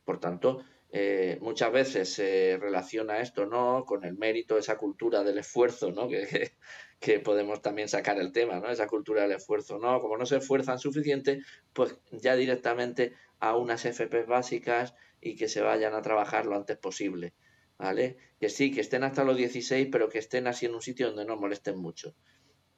[0.06, 0.64] Por tanto,
[1.00, 6.08] eh, muchas veces se relaciona esto no con el mérito, esa cultura del esfuerzo, ¿no?
[6.10, 6.54] Que,
[7.00, 8.72] que, podemos también sacar el tema, ¿no?
[8.72, 10.02] Esa cultura del esfuerzo, ¿no?
[10.02, 11.42] Como no se esfuerzan suficiente,
[11.74, 16.78] pues ya directamente a unas FP básicas y que se vayan a trabajar lo antes
[16.78, 17.36] posible,
[17.78, 18.18] ¿vale?
[18.40, 21.26] Que sí, que estén hasta los 16, pero que estén así en un sitio donde
[21.26, 22.16] no molesten mucho.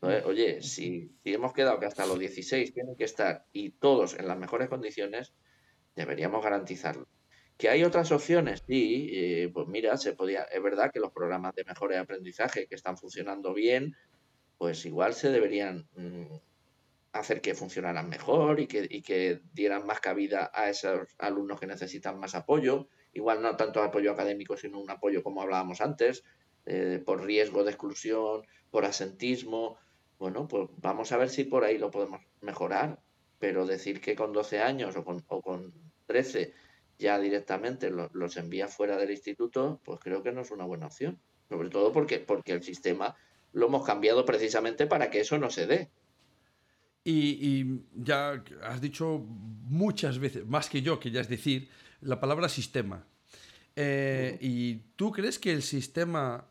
[0.01, 4.27] Oye, si, si hemos quedado que hasta los 16 tienen que estar y todos en
[4.27, 5.33] las mejores condiciones,
[5.95, 7.07] deberíamos garantizarlo.
[7.59, 8.63] ¿Que hay otras opciones?
[8.65, 12.67] Sí, eh, pues mira, se podía, es verdad que los programas de mejora de aprendizaje
[12.67, 13.97] que están funcionando bien,
[14.57, 16.37] pues igual se deberían mm,
[17.11, 21.67] hacer que funcionaran mejor y que, y que dieran más cabida a esos alumnos que
[21.67, 22.87] necesitan más apoyo.
[23.11, 26.23] Igual no tanto apoyo académico, sino un apoyo como hablábamos antes,
[26.65, 29.77] eh, por riesgo de exclusión, por asentismo.
[30.17, 33.01] Bueno, pues vamos a ver si por ahí lo podemos mejorar.
[33.37, 35.73] Pero decir que con 12 años o con, o con
[36.05, 36.53] 13
[36.99, 41.17] ya directamente los envía fuera del instituto, pues creo que no es una buena opción.
[41.47, 43.15] Sobre todo porque, porque el sistema
[43.53, 45.89] lo hemos cambiado precisamente para que eso no se dé.
[47.05, 51.69] Y, ya has dicho muchas veces, más que yo, que ya es decir,
[52.01, 53.07] la palabra sistema.
[53.75, 56.45] Eh, ¿Y tú crees que el sistema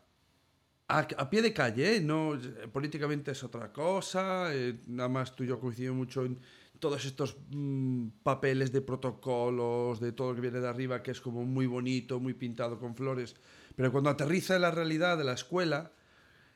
[0.87, 2.01] a, pie de calle, ¿eh?
[2.01, 2.37] no
[2.73, 4.53] políticamente es otra cosa?
[4.53, 6.39] Eh, nada más tú y yo coincidimos mucho en
[6.79, 11.21] todos estos mm, papeles de protocolos, de todo lo que viene de arriba, que es
[11.21, 13.35] como muy bonito, muy pintado con flores.
[13.75, 15.91] Pero cuando aterriza en la realidad de la escuela,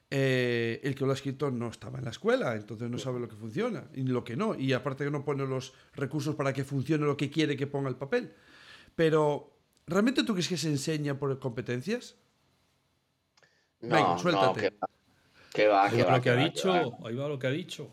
[0.09, 3.27] eh, el que lo ha escrito no estaba en la escuela, entonces no sabe lo
[3.27, 4.55] que funciona y lo que no.
[4.55, 7.89] Y aparte que no pone los recursos para que funcione lo que quiere que ponga
[7.89, 8.33] el papel.
[8.95, 9.57] Pero,
[9.87, 12.15] ¿realmente tú crees que se enseña por competencias?
[13.81, 14.71] No, suéltate.
[14.79, 14.87] No,
[15.51, 16.73] que va, que va, lo que, ha dicho,
[17.05, 17.91] ahí va lo que ha dicho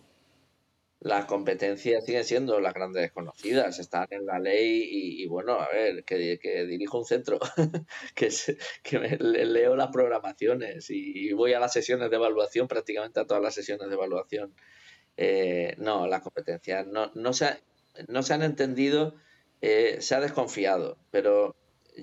[1.00, 4.86] las competencias siguen siendo las grandes desconocidas, están en la ley
[5.22, 7.38] y, bueno, a ver, que, que, dirijo un centro,
[8.14, 8.28] que,
[8.82, 13.54] que leo las programaciones y, voy a las sesiones de evaluación, prácticamente a todas las
[13.54, 14.54] sesiones de evaluación.
[15.16, 17.62] Eh, no, las competencias no, no, se,
[18.08, 19.14] no se han entendido,
[19.62, 21.56] eh, se ha desconfiado, pero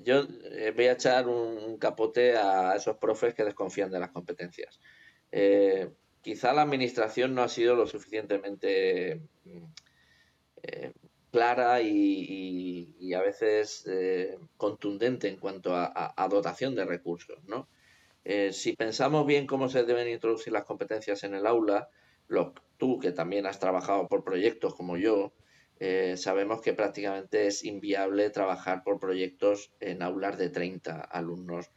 [0.04, 4.80] yo eh, voy a echar un, capote a esos profes que desconfían de las competencias
[6.22, 9.64] quizá la administración no ha sido lo suficientemente mm,
[10.62, 10.92] eh,
[11.30, 17.38] clara y, a veces eh, contundente en cuanto a, dotación de recursos.
[17.46, 17.68] ¿no?
[18.24, 21.88] Eh, si pensamos bien cómo se deben introducir las competencias en el aula,
[22.76, 25.32] tú que también has trabajado por proyectos como yo,
[26.16, 31.70] sabemos que prácticamente es inviable trabajar por proyectos en aulas de 30 alumnos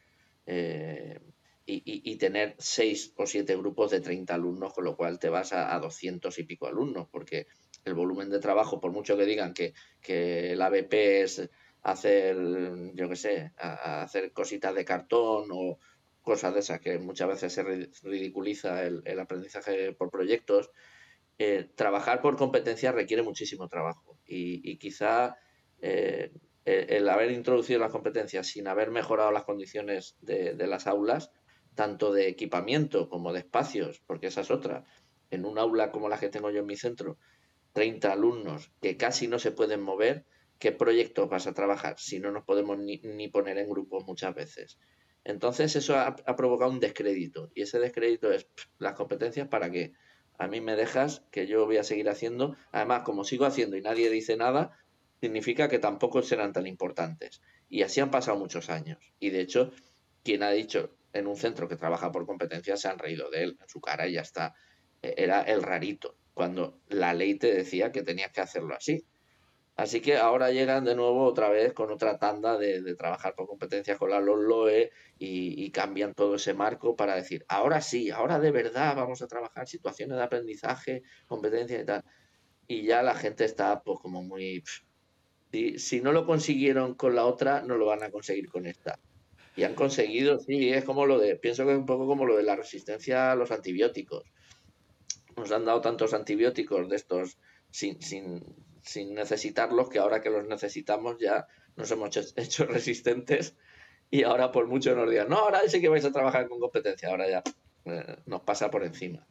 [1.66, 5.74] y, tener seis o siete grupos de 30 alumnos, con lo cual te vas a,
[5.74, 7.48] a 200 y pico alumnos, porque
[7.86, 10.94] el volumen de trabajo, por mucho que digan que, que el ABP
[11.24, 11.50] es
[11.84, 12.38] hacer,
[12.94, 15.80] yo qué sé, hacer cositas de cartón o
[16.22, 17.64] cosas de esas que muchas veces se
[18.04, 20.70] ridiculiza el, aprendizaje por proyectos,
[21.40, 24.20] eh, trabajar por competencia requiere muchísimo trabajo.
[24.26, 25.38] Y, quizá
[25.82, 26.32] eh,
[26.66, 31.32] el, haber introducido las competencias sin haber mejorado las condiciones de, de las aulas
[31.82, 34.86] tanto de equipamiento como de espacios, porque esa es otra.
[35.32, 37.18] En un aula como la que tengo yo en mi centro,
[37.74, 40.28] 30 alumnos que casi no se pueden mover,
[40.60, 44.78] ¿qué proyectos vas a trabajar si no nos podemos ni, poner en grupos muchas veces?
[45.24, 49.94] Entonces eso ha, provocado un descrédito y ese descrédito es las competencias para que
[50.38, 52.56] a mí me dejas que yo voy a seguir haciendo.
[52.72, 54.78] Además, como sigo haciendo y nadie dice nada,
[55.20, 57.42] significa que tampoco serán tan importantes.
[57.70, 59.00] Y así han pasado muchos años.
[59.20, 59.72] Y de hecho,
[60.24, 63.58] quien ha dicho en un centro que trabaja por competencia se han reído de él
[63.62, 64.54] en su cara y ya está.
[65.02, 69.06] E, era el rarito, cuando la ley te decía que tenías que hacerlo así.
[69.76, 73.98] Así que ahora llegan de nuevo otra vez con otra tanda de, trabajar por competencia
[73.98, 78.96] con la LOE y, cambian todo ese marco para decir, ahora sí, ahora de verdad
[78.96, 82.04] vamos a trabajar situaciones de aprendizaje, competencia y tal.
[82.68, 84.64] Y ya la gente está pues como muy...
[85.78, 89.00] si no lo consiguieron con la otra, no lo van a conseguir con esta.
[89.56, 92.38] Y han conseguido, sí, es como lo de, pienso que es un poco como lo
[92.38, 94.24] de la resistencia a los antibióticos.
[95.36, 97.38] Nos han dado tantos antibióticos de estos
[97.70, 98.44] sin, sin,
[98.82, 103.56] sin necesitarlos que ahora que los necesitamos ya nos hemos hecho, resistentes
[104.10, 107.10] y ahora por mucho nos digan, no, ahora sí que vais a trabajar con competencia,
[107.10, 107.44] ahora ya
[107.86, 109.26] eh, nos pasa por encima.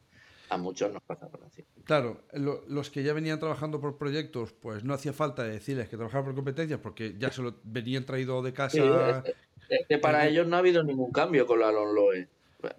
[0.49, 1.67] A muchos nos pasa por encima.
[1.85, 6.25] Claro, los que ya venían trabajando por proyectos, pues no hacía falta decirles que trabajaban
[6.25, 9.23] por competencias porque ya se lo venían traído de casa,
[9.87, 12.29] que para ellos no ha habido ningún cambio con la LONLOE.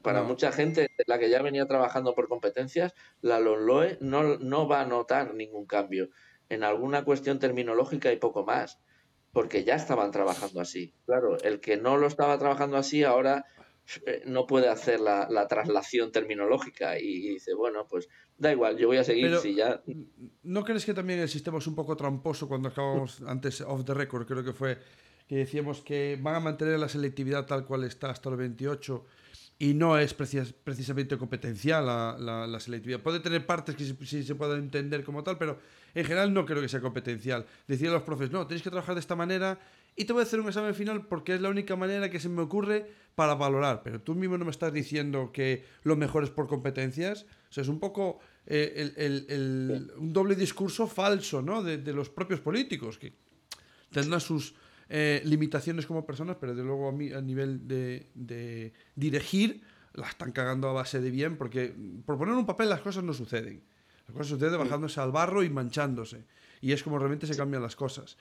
[0.03, 4.83] Para mucha gente, la que ya venía trabajando por competencias, la LONLOE no, no va
[4.83, 6.11] a notar ningún cambio.
[6.49, 8.79] En alguna cuestión terminológica y poco más,
[9.33, 10.95] porque ya estaban trabajando así.
[11.07, 13.47] Claro, el que no lo estaba trabajando así ahora
[14.07, 18.87] eh, no puede hacer la, la traslación terminológica y, dice, bueno, pues da igual, yo
[18.87, 19.83] voy a seguir si ya...
[20.43, 23.95] ¿No crees que también el sistema es un poco tramposo cuando acabamos antes off the
[23.95, 24.27] record?
[24.27, 24.79] Creo que fue
[25.33, 29.07] que decíamos que van a mantener la selectividad tal cual está hasta el 28
[29.61, 33.01] y no es precisamente competencial la, selectividad.
[33.01, 35.59] Puede tener partes que sí, se puedan entender como tal, pero
[35.95, 37.47] en general no creo que sea competencial.
[37.67, 39.59] Decían los profes, no, tenéis que trabajar de esta manera
[39.97, 42.29] y te voy a hacer un examen final porque es la única manera que se
[42.29, 43.81] me ocurre para valorar.
[43.83, 47.25] Pero tú mismo no me estás diciendo que lo mejor es por competencias.
[47.49, 51.63] O sea, es un poco eh, el, un doble discurso falso ¿no?
[51.63, 53.15] de, los propios políticos, que
[53.91, 54.57] tendrán sus
[54.95, 59.63] eh, limitaciones como personas, pero de luego a, mí, a nivel de, de dirigir
[59.95, 61.75] la están cagando a base de bien, porque
[62.05, 63.63] por poner un papel las cosas no suceden.
[64.07, 66.27] Las cosas suceden bajándose al barro y manchándose.
[66.61, 68.19] Y es como realmente se cambian las cosas.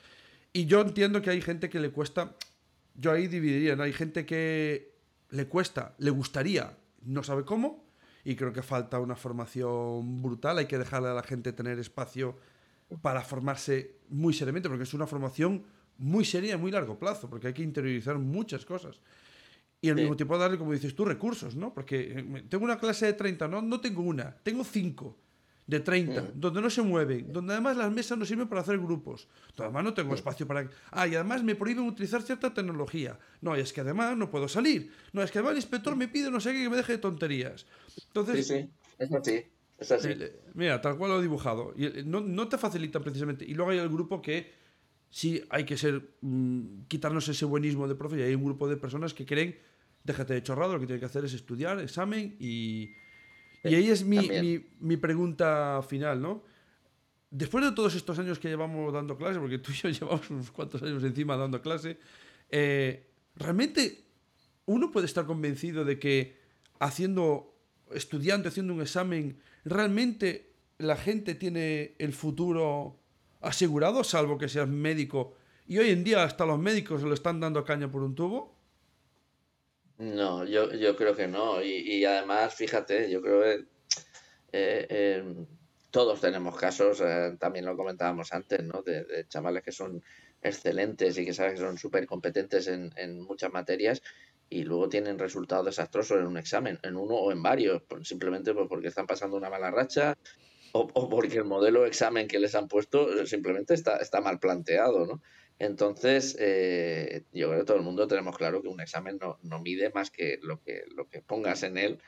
[0.54, 2.38] Y yo entiendo que hay gente que le cuesta,
[2.96, 3.84] yo ahí dividiría, ¿no?
[3.84, 4.96] Hay gente que
[5.30, 7.84] le cuesta, le gustaría, no sabe cómo,
[8.24, 12.38] y creo que falta una formación brutal, hay que dejarle a la gente tener espacio
[13.02, 15.66] para formarse muy seriamente, porque es una formación
[15.98, 19.00] muy seria a muy largo plazo, porque hay que interiorizar muchas cosas.
[19.82, 21.74] Y al mismo tiempo darle, como dices tú, recursos, ¿no?
[21.74, 25.18] Porque eh, tengo una clase de 30, no, no tengo una, tengo cinco
[25.66, 26.26] de 30, mm.
[26.36, 29.84] donde no se mueven, donde además las mesas no sirven para hacer grupos, donde además
[29.86, 30.70] no tengo espacio para...
[30.92, 33.18] Ah, y además me prohíben utilizar cierta tecnología.
[33.42, 34.92] No, y es que además no puedo salir.
[35.14, 36.98] No, es que además el inspector me pide no sé qué que me deje de
[37.00, 37.66] tonterías.
[38.08, 38.46] Entonces...
[38.46, 38.70] Sí, sí,
[39.00, 39.46] es así.
[39.80, 40.10] Es así.
[40.54, 41.74] mira, tal cual lo he dibujado.
[41.76, 43.46] Y no, no te facilitan precisamente.
[43.46, 44.61] Y luego hay el grupo que
[45.12, 46.16] sí hay que ser...
[46.22, 49.56] Mm, quitarnos ese buenismo de profe y hay un grupo de personas que creen,
[50.04, 52.90] déjate de chorrado, lo que tiene que hacer es estudiar, examen y
[53.64, 56.44] y ahí es mi, mi, pregunta final, ¿no?
[57.30, 60.52] Después de todos estos años que llevamos dando clase, porque tú y yo llevamos unos
[60.52, 61.98] cuantos años encima dando clase,
[62.50, 64.04] eh, ¿realmente
[64.66, 66.38] uno puede estar convencido de que
[66.80, 67.56] haciendo,
[67.94, 73.00] estudiando, haciendo un examen, realmente la gente tiene el futuro
[73.42, 75.36] asegurado, salvo que seas médico?
[75.68, 78.56] Y hoy en día hasta los médicos se lo están dando caña por un tubo.
[79.98, 81.62] No, yo, yo creo que no.
[81.62, 83.66] Y, además, fíjate, yo creo que
[84.52, 85.46] eh, em,
[85.92, 88.82] todos tenemos casos, eh, también lo comentábamos antes, ¿no?
[88.82, 90.04] De, chavales que son
[90.42, 94.02] excelentes y que sabes que son súper competentes en, en, muchas materias
[94.50, 98.68] y luego tienen resultados desastrosos en un examen, en uno o en varios, simplemente pues
[98.68, 100.18] porque están pasando una mala racha
[100.74, 104.22] o, o porque el modelo de examen que les han puesto eh, simplemente está, está
[104.22, 105.22] mal planteado, ¿no?
[105.62, 109.92] Entonces, eh, yo creo que todo el mundo tenemos claro que un examen no, mide
[109.92, 112.00] más que lo, que lo que pongas en él,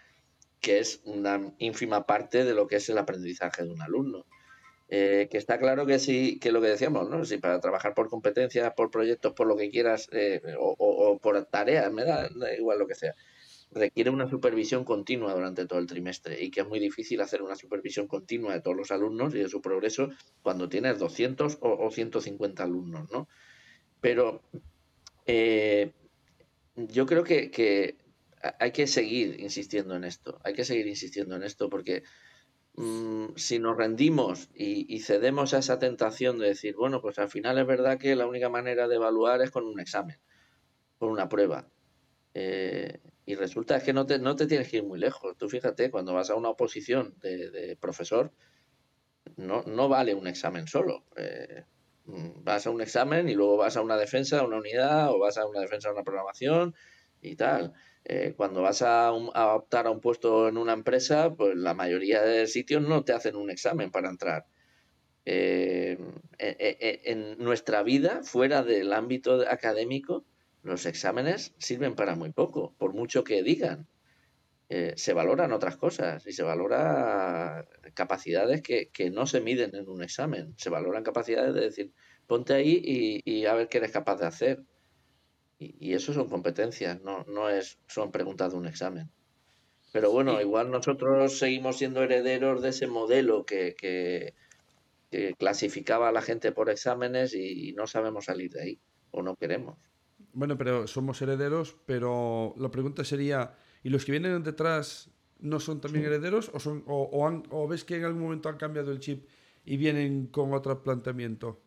[0.59, 4.25] que es una ínfima parte de lo que es el aprendizaje de un alumno.
[4.89, 7.25] Eh, que está claro que sí, que lo que decíamos, ¿no?
[7.25, 11.91] Si para trabajar por competencias, por proyectos, por lo que quieras, eh, o, por tareas,
[11.91, 13.13] me da, igual lo que sea,
[13.73, 17.55] requiere una supervisión continua durante todo el trimestre y que es muy difícil hacer una
[17.55, 20.09] supervisión continua de todos los alumnos y de su progreso
[20.41, 23.27] cuando tienes 200 o, o 150 alumnos, ¿no?
[24.01, 24.41] Pero
[25.25, 25.93] eh,
[26.75, 27.97] yo creo que,
[28.59, 32.03] hay que seguir insistiendo en esto, hay que seguir insistiendo en esto porque
[32.75, 37.57] mm, si nos rendimos y, cedemos a esa tentación de decir, bueno, pues al final
[37.57, 40.17] es verdad que la única manera de evaluar es con un examen,
[40.97, 41.69] con una prueba.
[42.33, 45.37] Eh, y resulta que no te, no te tienes que ir muy lejos.
[45.37, 48.31] Tú fíjate, cuando vas a una oposición de, profesor,
[49.37, 51.05] no, no, vale un examen solo.
[51.15, 51.63] Eh,
[52.05, 55.37] vas a un examen y luego vas a una defensa, a una unidad, o vas
[55.37, 56.75] a una defensa, a una programación
[57.21, 57.73] y tal.
[58.03, 62.47] Eh, cuando vas a, optar a un puesto en una empresa, pues la mayoría de
[62.47, 64.45] sitios no te hacen un examen para entrar.
[65.25, 65.97] Eh,
[66.37, 70.25] en nuestra vida, fuera del ámbito académico,
[70.63, 73.87] los exámenes sirven para muy poco, por mucho que digan.
[74.95, 80.55] se valoran otras cosas y se valora capacidades que, no se miden en un examen.
[80.57, 81.91] Se valoran capacidades de decir,
[82.27, 84.63] ponte ahí y, a ver qué eres capaz de hacer.
[85.59, 89.11] Y, eso son competencias, no, no es, son preguntas de un examen.
[89.91, 94.33] Pero bueno, igual nosotros seguimos siendo herederos de ese modelo que, que,
[95.37, 98.79] clasificaba a la gente por exámenes y no sabemos salir de ahí,
[99.11, 99.77] o no queremos.
[100.33, 105.79] Bueno, pero somos herederos, pero la pregunta sería, ¿y los que vienen detrás no son
[105.79, 109.27] también herederos o, son, o, ves que en algún momento han cambiado el chip
[109.63, 111.61] y vienen con otro planteamiento?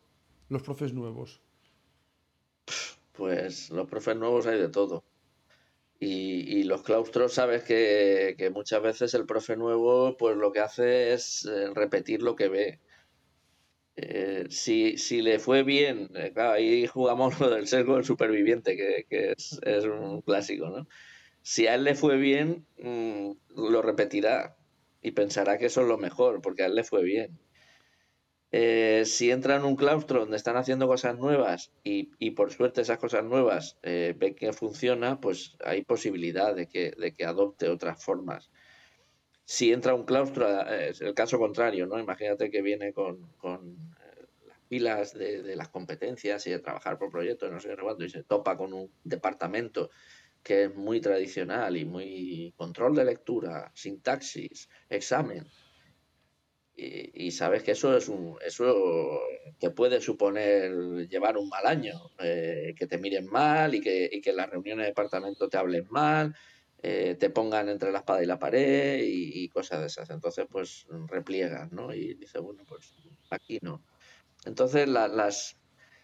[0.49, 1.41] Los profes nuevos.
[3.13, 5.03] Pues los profes nuevos hay de todo.
[5.99, 11.45] Y, los claustros, sabes que, muchas veces el profe nuevo, pues lo que hace es
[11.45, 12.79] eh, repetir lo que ve.
[13.99, 19.33] Eh, si, le fue bien, eh, claro, ahí jugamos lo del sesgo del superviviente, que,
[19.35, 20.87] es, un clásico, ¿no?
[21.41, 24.55] si a él le fue bien, mm, lo repetirá
[25.01, 27.39] y pensará que eso es lo mejor, porque a él le fue bien.
[28.51, 32.97] Eh, si entra en un claustro donde están haciendo cosas nuevas y, por suerte esas
[32.97, 38.03] cosas nuevas eh, ve que funciona, pues hay posibilidad de que, de que adopte otras
[38.03, 38.51] formas.
[39.49, 41.97] Si entra un claustro, eh, es el caso contrario, ¿no?
[41.97, 43.17] Imagínate que viene con,
[44.67, 48.57] pilas de, las competencias y de trabajar por proyectos, no sé qué y se topa
[48.57, 49.89] con un departamento
[50.43, 55.47] que es muy tradicional y muy control de lectura, sintaxis, examen.
[56.75, 59.21] Y, sabes que eso es un eso
[59.59, 64.19] que puede suponer llevar un mal año, eh, que te miren mal y que, y
[64.19, 66.35] que en las reuniones de departamento te hablen mal,
[66.83, 70.09] eh, te pongan entre la espada y la pared y, cosas de esas.
[70.09, 71.93] Entonces, pues repliegas, ¿no?
[71.93, 72.93] Y dice, bueno, pues
[73.31, 73.83] aquí no.
[74.45, 75.57] Entonces, las,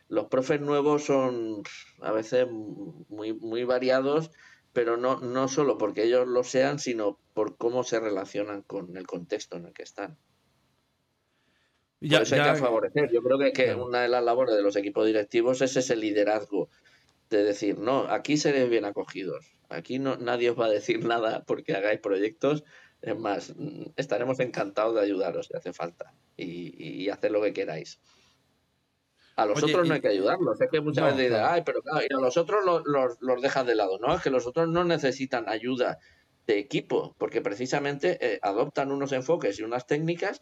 [0.07, 1.61] los profes nuevos son
[2.01, 4.32] a veces muy, muy variados,
[4.74, 9.05] pero no, no solo porque ellos lo sean, sino por cómo se relacionan con el
[9.05, 10.17] contexto en el que están.
[12.01, 13.11] Ya, por eso hay que favorecer.
[13.13, 16.69] Yo creo que, que una de las labores de los equipos directivos es ese liderazgo
[17.30, 21.43] de decir, no, aquí seréis bien acogidos, aquí no, nadie os va a decir nada
[21.45, 22.63] porque hagáis proyectos,
[23.01, 23.53] es más,
[23.95, 27.99] estaremos encantados de ayudaros si hace falta y, y hacer lo que queráis.
[29.36, 30.61] A los otros no hay que ayudarlos.
[30.61, 33.65] Es que muchas veces dicen, ay, pero claro, y a los otros los, los, dejas
[33.65, 33.97] de lado.
[33.99, 35.97] No, es que los otros no necesitan ayuda
[36.45, 40.41] de equipo, porque precisamente eh, adoptan unos enfoques y unas técnicas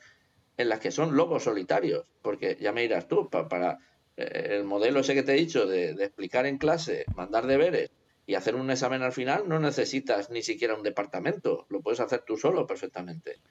[0.58, 2.06] en las que son lobos solitarios.
[2.22, 3.78] Porque ya me dirás tú, para,
[4.18, 7.92] eh, el modelo ese que te he dicho de, de, explicar en clase, mandar deberes
[8.32, 11.66] y hacer un examen al final, no necesitas ni siquiera un departamento.
[11.68, 13.42] Lo puedes hacer tú solo perfectamente.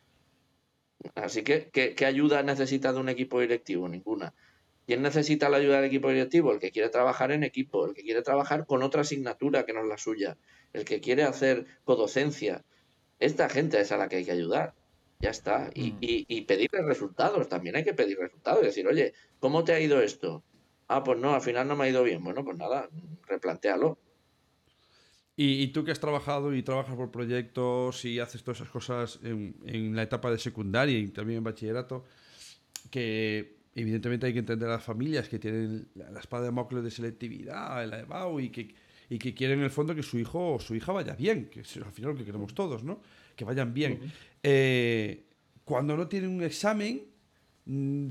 [1.15, 3.91] Así que, ¿qué, qué ayuda necesitas de un equipo directivo?
[3.91, 4.33] Ninguna.
[4.87, 6.51] ¿Quién necesita la ayuda del equipo directivo?
[6.51, 9.83] El que quiere trabajar en equipo, el que quiere trabajar con otra asignatura que no
[9.83, 10.39] es la suya,
[10.73, 12.65] el que quiere hacer codocencia.
[13.19, 14.73] Esta gente es a la que hay que ayudar.
[15.19, 15.69] Ya está.
[15.75, 15.99] Y, mm.
[16.01, 18.63] y, pedirle resultados, también hay que pedir resultados.
[18.63, 20.43] Decir, oye, ¿cómo te ha ido esto?
[20.89, 22.25] Ah, pues no, al final no me ha ido bien.
[22.25, 22.89] Bueno, pues nada,
[23.27, 23.99] replantéalo.
[25.43, 29.57] Y, tú que has trabajado y trabajas por proyectos y haces todas esas cosas en,
[29.65, 32.05] en la etapa de secundaria y también en bachillerato,
[32.91, 36.91] que evidentemente hay que entender a las familias que tienen la, espada de Mocles de
[36.91, 38.75] selectividad, la EBAU, y que,
[39.09, 41.61] y que quieren en el fondo que su hijo o su hija vaya bien, que
[41.61, 43.01] es al final lo que queremos todos, ¿no?
[43.35, 44.13] Que vayan bien.
[44.43, 45.25] Eh,
[45.65, 47.01] cuando no tienen un examen,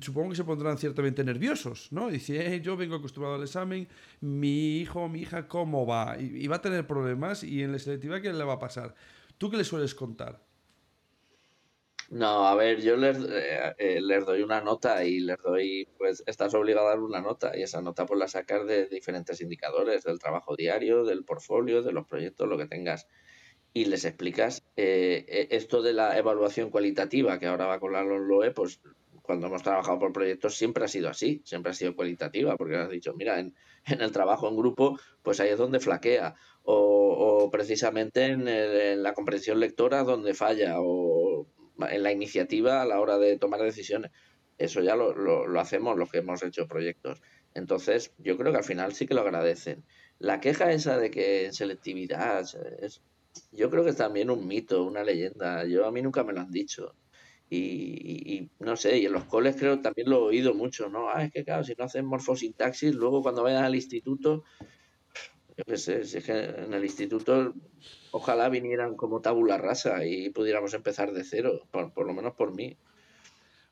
[0.01, 2.10] supongo que se pondrán ciertamente nerviosos, ¿no?
[2.10, 3.88] Dice, eh, yo vengo acostumbrado al examen,
[4.22, 6.18] mi hijo o mi hija, ¿cómo va?
[6.18, 8.95] Y, va a tener problemas y en la selectividad, ¿qué le va a pasar?
[9.38, 10.41] ¿Tú qué le sueles contar?
[12.10, 16.24] No, a ver, yo les, eh, eh, les doy una nota y les doy, pues
[16.26, 20.03] estás obligado a dar una nota y esa nota pues la sacas de diferentes indicadores,
[20.03, 23.07] del trabajo diario, del portfolio, de los proyectos, lo que tengas.
[23.74, 28.51] Y les explicas eh, esto de la evaluación cualitativa que ahora va con la LOE,
[28.51, 28.82] pues
[29.30, 32.89] cuando hemos trabajado por proyectos siempre ha sido así, siempre ha sido cualitativa, porque has
[32.89, 33.53] dicho, mira, en,
[34.01, 39.13] el trabajo en grupo, pues ahí es donde flaquea, o, o precisamente en, en, la
[39.13, 41.45] comprensión lectora donde falla, o
[41.91, 44.09] en la iniciativa a la hora de tomar decisiones.
[44.57, 47.21] Eso ya lo, lo, hacemos los que hemos hecho proyectos.
[47.53, 49.86] Entonces, yo creo que al final sí que lo agradecen.
[50.17, 52.43] La queja esa de que en selectividad
[52.82, 53.03] es,
[53.51, 55.65] yo creo que es también un mito, una leyenda.
[55.65, 56.95] Yo a mí nunca me lo han dicho.
[57.52, 61.10] Y, no sé, y en los coles creo también lo he oído mucho, ¿no?
[61.10, 64.43] Ah, es que claro, si no hacen morfosintaxis, luego cuando vayan al instituto,
[65.58, 67.54] yo qué sé, si es que en el instituto
[68.12, 72.78] ojalá vinieran como tabula rasa y pudiéramos empezar de cero, por, lo menos por mí.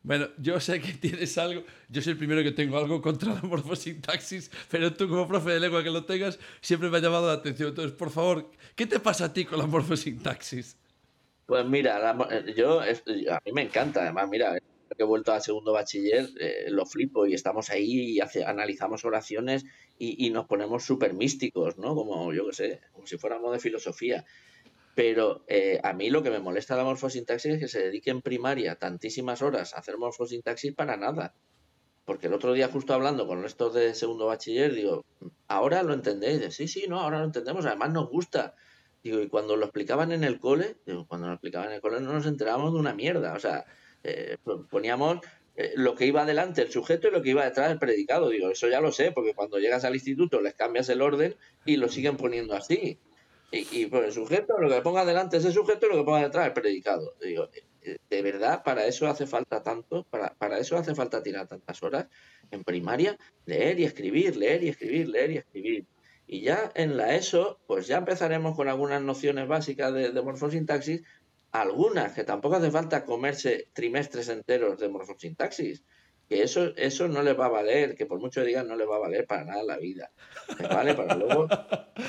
[0.01, 3.41] Bueno, yo sé que tienes algo, yo soy el primero que tengo algo contra la
[3.41, 7.33] morfosintaxis, pero tú como profe de lengua que lo tengas, siempre me ha llamado la
[7.33, 7.69] atención.
[7.69, 10.77] Entonces, por favor, ¿qué te pasa a ti con la morfosintaxis?
[11.47, 12.15] Pues mira,
[12.57, 14.57] yo, a mí me encanta, además, mira,
[14.97, 19.05] que he vuelto al segundo bachiller, eh, lo flipo y estamos ahí y hace, analizamos
[19.05, 19.63] oraciones
[19.97, 21.95] y, nos ponemos súper místicos, ¿no?
[21.95, 24.25] Como yo qué sé, como si fuéramos de filosofía.
[24.93, 28.21] Pero eh, a mí lo que me molesta la morfosintaxis es que se dedique en
[28.21, 31.33] primaria tantísimas horas a hacer morfosintaxis para nada.
[32.03, 35.05] Porque el otro día, justo hablando con estos de segundo bachiller, digo,
[35.47, 36.53] ahora lo entendéis.
[36.53, 38.55] sí, sí, no, ahora lo entendemos, además nos gusta.
[39.03, 40.77] Digo, y cuando lo explicaban en el cole,
[41.07, 43.33] cuando lo explicaban en el cole no nos enterábamos de una mierda.
[43.33, 43.65] O sea,
[44.03, 44.37] eh,
[44.69, 45.19] poníamos
[45.55, 48.29] eh, lo que iba adelante el sujeto y lo que iba detrás el predicado.
[48.29, 51.35] Digo, eso ya lo sé, porque cuando llegas al instituto les cambias el orden
[51.65, 52.99] y lo siguen poniendo así.
[53.51, 56.23] Y, y pues el sujeto, lo que ponga adelante ese sujeto y lo que ponga
[56.23, 57.15] detrás el predicado.
[57.21, 57.49] Digo,
[57.81, 61.81] eh, de verdad, para eso hace falta tanto, para, para eso hace falta tirar tantas
[61.81, 62.07] horas
[62.51, 65.85] en primaria, leer y escribir, leer y escribir, leer y escribir.
[66.27, 71.03] Y ya en la ESO, pues ya empezaremos con algunas nociones básicas de, de morfosintaxis,
[71.51, 75.83] algunas, que tampoco hace falta comerse trimestres enteros de morfosintaxis.
[76.27, 78.87] que eso, eso no les va a valer, que por mucho que digan no les
[78.89, 80.11] va a valer para nada la vida.
[80.59, 81.47] Les vale para luego,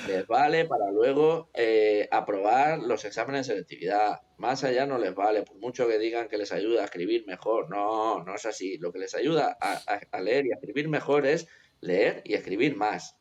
[0.09, 4.23] les vale para luego eh, aprobar los exámenes de selectividad.
[4.37, 7.71] Más allá no les vale, por mucho que digan que les ayuda a escribir mejor.
[7.71, 8.79] No, no es así.
[8.79, 11.47] Lo que les ayuda a leer y a escribir mejor es
[11.81, 13.18] leer y escribir más.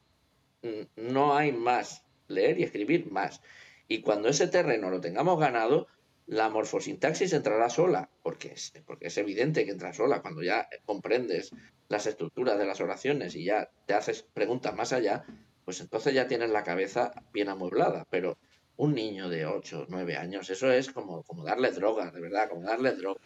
[0.95, 2.03] No hay más.
[2.27, 3.41] Leer y escribir más.
[3.87, 5.87] Y cuando ese terreno lo tengamos ganado,
[6.25, 11.51] la morfosintaxis entrará sola, porque es, porque es evidente que entra sola cuando ya comprendes
[11.87, 15.23] las estructuras de las oraciones y ya te haces preguntas más allá,
[15.63, 18.05] pues entonces ya tienes la cabeza bien amueblada.
[18.09, 18.37] Pero
[18.75, 22.63] un niño de 8, 9 años, eso es como, como darle droga, de verdad, como
[22.63, 23.21] darle droga.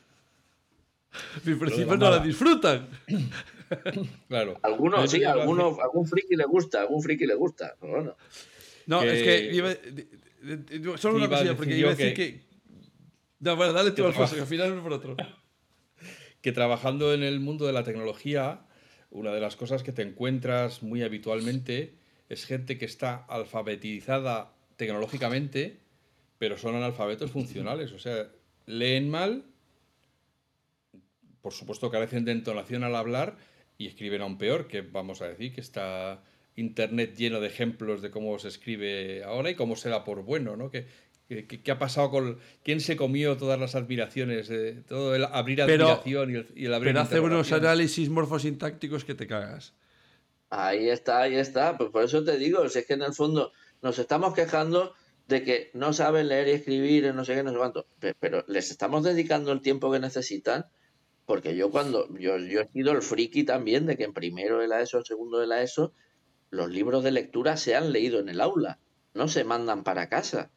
[1.45, 2.87] Mi principio no la disfrutan.
[4.27, 4.59] claro.
[4.61, 7.75] Algunos sí, algunos, algún friki le gusta, algún friki le gusta.
[7.81, 8.15] bueno.
[8.85, 12.51] No, es que solo una cosilla, porque iba a decir que
[13.41, 15.17] no, bueno, dale tú, Alfonso, que al final por otro.
[16.41, 18.61] que trabajando en el mundo de la tecnología,
[19.09, 21.95] una de las cosas que te encuentras muy habitualmente
[22.29, 25.79] es gente que está alfabetizada tecnológicamente,
[26.37, 27.91] pero son analfabetos funcionales.
[27.93, 28.29] O sea,
[28.67, 29.43] leen mal,
[31.41, 33.37] por supuesto carecen de entonación al hablar
[33.77, 36.23] y escriben aún peor, que vamos a decir que está
[36.55, 40.57] Internet lleno de ejemplos de cómo se escribe ahora y cómo se da por bueno,
[40.57, 40.69] ¿no?
[40.69, 40.85] Que,
[41.27, 46.29] ¿Qué, ha pasado con quién se comió todas las admiraciones, de, todo el abrir admiración
[46.29, 49.73] y, el, y el abrir Pero hace unos análisis morfosintácticos que te cagas.
[50.49, 51.77] Ahí está, ahí está.
[51.77, 54.93] Pues por eso te digo, si es que en el fondo nos estamos quejando
[55.27, 57.87] de que no saben leer y escribir, no sé qué, no sé cuánto.
[58.19, 60.65] Pero les estamos dedicando el tiempo que necesitan.
[61.25, 64.67] Porque yo cuando, yo, yo he sido el friki también de que en primero de
[64.67, 65.93] la ESO, segundo de la ESO,
[66.49, 68.79] los libros de lectura se han leído en el aula,
[69.13, 70.51] no se mandan para casa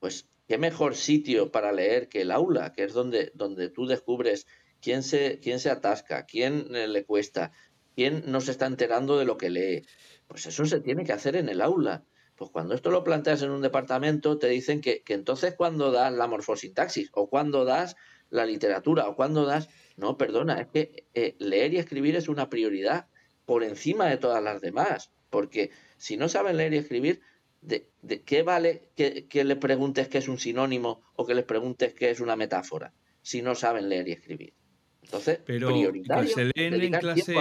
[0.00, 4.46] pues qué mejor sitio para leer que el aula, que es donde, donde tú descubres
[4.80, 7.52] quién se, quién se atasca, quién eh, le cuesta,
[7.94, 9.86] quién no se está enterando de lo que lee.
[10.26, 12.04] Pues eso se tiene que hacer en el aula.
[12.34, 16.26] Pues cuando esto lo planteas en un departamento, te dicen que, entonces cuando das la
[16.26, 17.96] morfosintaxis, o cuando das
[18.30, 19.68] la literatura, o cuando das...
[19.96, 23.08] No, perdona, es que eh, leer y escribir es una prioridad
[23.44, 25.12] por encima de todas las demás.
[25.28, 27.20] Porque si no saben leer y escribir,
[27.60, 27.86] de,
[28.24, 32.20] qué vale que, le preguntes qué es un sinónimo o que les preguntes qué es
[32.20, 34.54] una metáfora si no saben leer y escribir.
[35.02, 37.34] Entonces, Pero, prioritario, ¿se leen en clase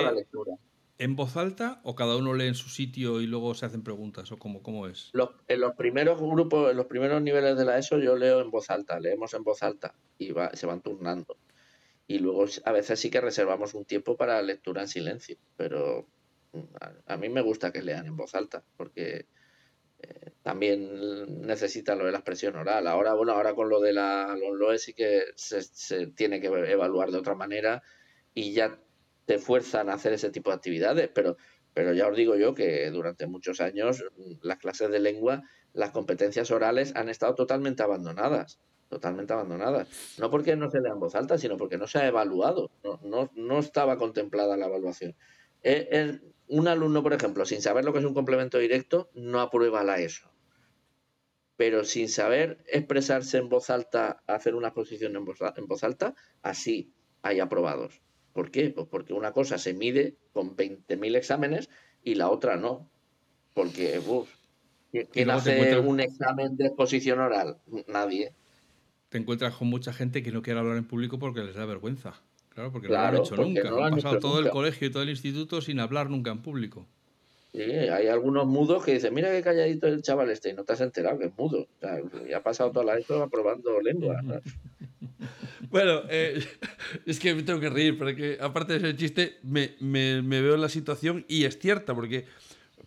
[1.00, 4.32] en voz alta o cada uno lee en su sitio y luego se hacen preguntas
[4.32, 5.12] o cómo, cómo es?
[5.47, 8.70] en los primeros grupos, en los primeros niveles de la ESO yo leo en voz
[8.70, 11.38] alta, leemos en voz alta y se van turnando.
[12.06, 16.08] Y luego a veces sí que reservamos un tiempo para lectura en silencio, pero
[17.06, 19.26] a mí me gusta que lean en voz alta porque
[20.41, 22.88] también necesita lo de la expresión oral.
[22.88, 27.20] Ahora, bueno, ahora con lo de la los sí que se, tiene que evaluar de
[27.20, 27.84] otra manera
[28.34, 28.80] y ya
[29.30, 31.38] te fuerzan a hacer ese tipo de actividades, pero,
[31.75, 34.03] pero ya os digo yo que durante muchos años
[34.41, 40.17] las clases de lengua, las competencias orales han estado totalmente abandonadas, totalmente abandonadas.
[40.17, 43.30] No porque no se lean voz alta, sino porque no se ha evaluado, no, no,
[43.36, 45.15] no estaba contemplada la evaluación.
[45.61, 49.84] Es, un alumno, por ejemplo, sin saber lo que es un complemento directo, no aprueba
[49.84, 50.34] la ESO.
[51.55, 57.39] Pero sin saber expresarse en voz alta, hacer una exposición en voz, alta, así hay
[57.39, 58.01] aprobados.
[58.34, 58.69] ¿Por qué?
[58.69, 61.69] Pues porque una cosa se mide con 20.000 exámenes
[62.03, 62.89] y la otra no.
[63.53, 64.30] Porque, uff,
[65.11, 67.57] ¿quién hace un examen de exposición oral?
[67.88, 68.34] Nadie.
[69.09, 72.21] Te encuentras con mucha gente que no quiere hablar en público porque les da vergüenza.
[72.49, 73.69] Claro, porque no lo han hecho nunca.
[73.69, 76.86] han pasado todo el colegio y todo el instituto sin hablar nunca en público.
[77.51, 80.73] Sí, hay algunos mudos que dicen, mira qué calladito el chaval este, y no te
[80.73, 81.61] has enterado que es mudo.
[81.61, 81.99] O sea,
[82.30, 84.21] ya ha pasado toda la vida aprobando lengua.
[85.70, 86.43] Bueno, eh,
[87.05, 90.55] es que me tengo que reír, porque aparte de ese chiste, me, me, me, veo
[90.55, 92.26] en la situación y es cierta, porque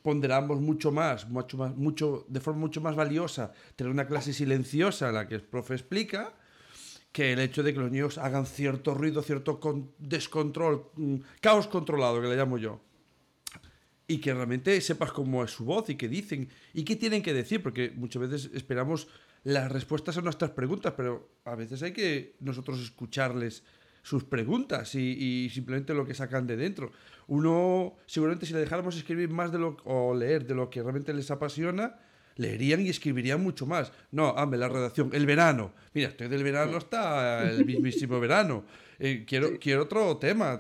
[0.03, 5.09] ponderamos mucho más, mucho más, mucho, de forma mucho más valiosa, tener una clase silenciosa
[5.09, 6.35] en la que el profe explica,
[7.13, 9.61] que el hecho de que los niños hagan cierto ruido, cierto
[9.99, 12.81] descontrol, mm, caos controlado, que le llamo yo.
[14.09, 17.33] Y que realmente sepas cómo es su voz y qué dicen y qué tienen que
[17.33, 19.09] decir, porque muchas veces esperamos
[19.45, 23.65] las respuestas a nuestras preguntas, pero a veces hay que nosotros escucharles
[24.03, 26.91] sus preguntas y, simplemente lo que sacan de dentro.
[27.29, 31.15] Uno, seguramente si le dejáramos escribir más de lo, o leer de lo que realmente
[31.15, 31.97] les apasiona,
[32.37, 33.93] leerían y escribirían mucho más.
[34.11, 35.11] No, hazme la redacción.
[35.13, 35.73] El verano.
[35.95, 38.65] Mira, estoy del verano hasta el mismísimo verano.
[38.99, 40.59] Eh, quiero, quiero otro tema.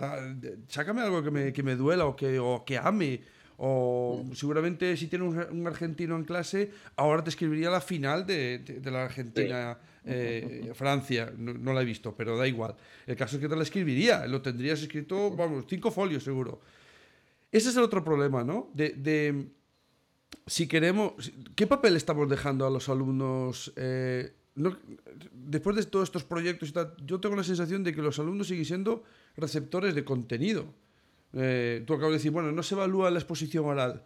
[0.69, 3.23] Sácame algo que me, que me duela o que, o que ame.
[3.65, 9.05] O seguramente si tiene un, argentino en clase, ahora te escribiría la final de, la
[9.05, 11.29] Argentina-Francia.
[11.29, 12.75] Eh, no, la he visto, pero da igual.
[13.07, 16.61] El caso es que te la escribiría, lo tendrías escrito, vamos, cinco folios seguro.
[17.53, 18.69] Ese es el otro problema, ¿no?
[18.75, 19.47] De,
[20.45, 23.73] si queremos, ¿qué papel estamos dejando a los alumnos?
[23.77, 24.33] Eh,
[25.33, 26.75] después de todos estos proyectos,
[27.07, 29.05] yo tengo la sensación de que los alumnos siguen siendo
[29.37, 30.75] receptores de contenido.
[31.35, 34.05] Eh, tú acabas de decir, bueno, no se evalúa la exposición oral.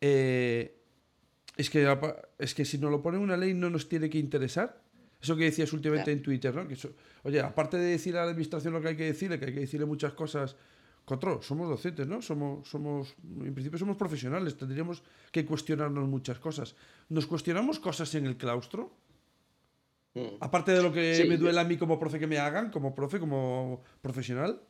[0.00, 0.80] Eh,
[1.56, 1.86] es, que,
[2.38, 4.82] es que si nos lo pone una ley no nos tiene que interesar.
[5.20, 6.68] Eso que decías últimamente en Twitter, ¿no?
[6.68, 6.76] Que
[7.22, 9.60] oye, aparte de decir a la administración lo que hay que decirle, que hay que
[9.60, 10.54] decirle muchas cosas,
[11.04, 12.20] control, somos docentes, ¿no?
[12.20, 15.02] Somos, somos, en principio somos profesionales, tendríamos
[15.32, 16.76] que cuestionarnos muchas cosas.
[17.08, 18.92] ¿Nos cuestionamos cosas en el claustro?
[20.14, 20.36] Mm.
[20.40, 23.18] Aparte de lo que me duele a mí como profe que me hagan, como profe,
[23.18, 24.60] como profesional.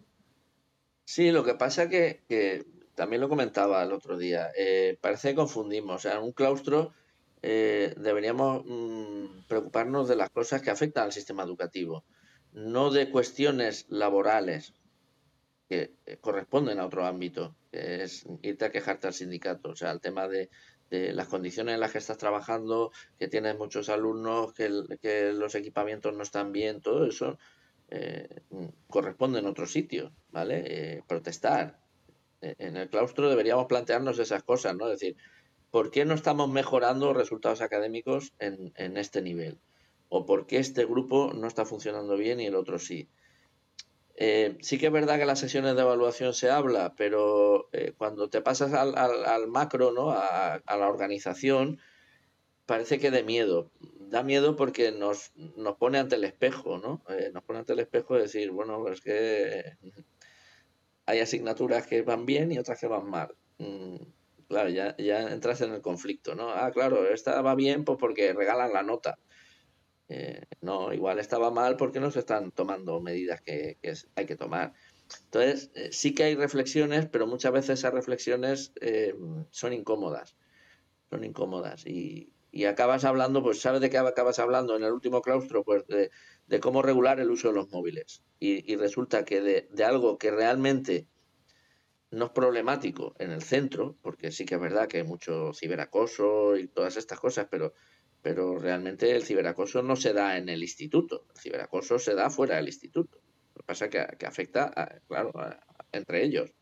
[1.05, 5.35] Sí, lo que pasa que, que también lo comentaba el otro día, eh, parece que
[5.37, 5.97] confundimos.
[5.97, 6.93] O sea, en un claustro
[7.43, 12.05] eh, deberíamos mm, preocuparnos de las cosas que afectan al sistema educativo,
[12.53, 14.75] no de cuestiones laborales
[15.69, 19.71] que eh, corresponden a otro ámbito, que es irte a quejarte al sindicato.
[19.71, 20.51] O sea, el tema de,
[20.91, 24.71] las condiciones en las que estás trabajando, que tienes muchos alumnos, que,
[25.03, 27.37] que los equipamientos no están bien, todo eso
[27.91, 28.29] eh,
[28.89, 30.65] corresponde en otro sitio, ¿vale?
[30.67, 31.81] Eh, protestar.
[32.41, 34.87] E, en el claustro deberíamos plantearnos esas cosas, ¿no?
[34.87, 35.17] Es decir,
[35.71, 39.59] ¿por qué no estamos mejorando resultados académicos en, este nivel?
[40.09, 43.09] ¿O por qué este grupo no está funcionando bien y el otro sí?
[44.17, 47.69] Eh, sí que es verdad que las sesiones de evaluación se habla, pero
[47.99, 50.11] cuando te pasas al, macro, ¿no?
[50.11, 51.81] A, la organización,
[52.67, 53.71] parece que de miedo
[54.09, 57.03] da miedo porque nos, nos pone ante el espejo, ¿no?
[57.09, 59.77] Eh, nos pone ante el espejo de decir, bueno, es que
[61.07, 63.35] hay asignaturas que van bien y otras que van mal.
[63.59, 63.97] Mm,
[64.49, 66.51] claro, ya, ya entras en el conflicto, ¿no?
[66.51, 69.19] Ah, claro, esta va bien pues porque regalan la nota.
[70.09, 73.79] Eh, no, igual estaba mal porque no se están tomando medidas que,
[74.15, 74.75] hay que tomar.
[75.25, 78.73] Entonces, eh, sí que hay reflexiones, pero muchas veces esas reflexiones
[79.51, 80.37] son incómodas.
[81.11, 81.87] Son incómodas.
[81.87, 85.65] Y, y acabas hablando, pues ¿sabes de qué acabas hablando en el último claustro?
[85.65, 88.23] Pues de, cómo regular el uso de los móviles.
[88.39, 91.09] Y, resulta que de, algo que realmente
[92.13, 96.57] no es problemático en el centro, porque sí que es verdad que hay mucho ciberacoso
[96.57, 97.75] y todas estas cosas, pero,
[98.23, 102.55] pero realmente el ciberacoso no se da en el instituto, el ciberacoso se da fuera
[102.55, 103.19] del instituto.
[103.53, 105.33] Lo que pasa es que, afecta, claro,
[105.91, 106.53] entre ellos.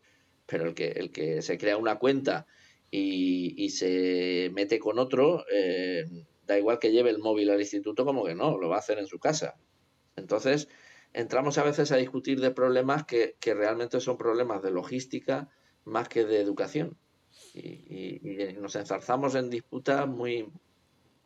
[0.46, 2.46] Pero el que, el que se crea una cuenta
[2.94, 6.04] y, se mete con otro, eh,
[6.46, 8.98] da igual que lleve el móvil al instituto como que no, lo va a hacer
[8.98, 9.56] en su casa.
[10.14, 10.68] Entonces,
[11.14, 15.48] entramos a veces a discutir de problemas que, realmente son problemas de logística
[15.84, 16.98] más que de educación.
[17.54, 18.20] Y,
[18.60, 20.50] nos enzarzamos en disputas muy,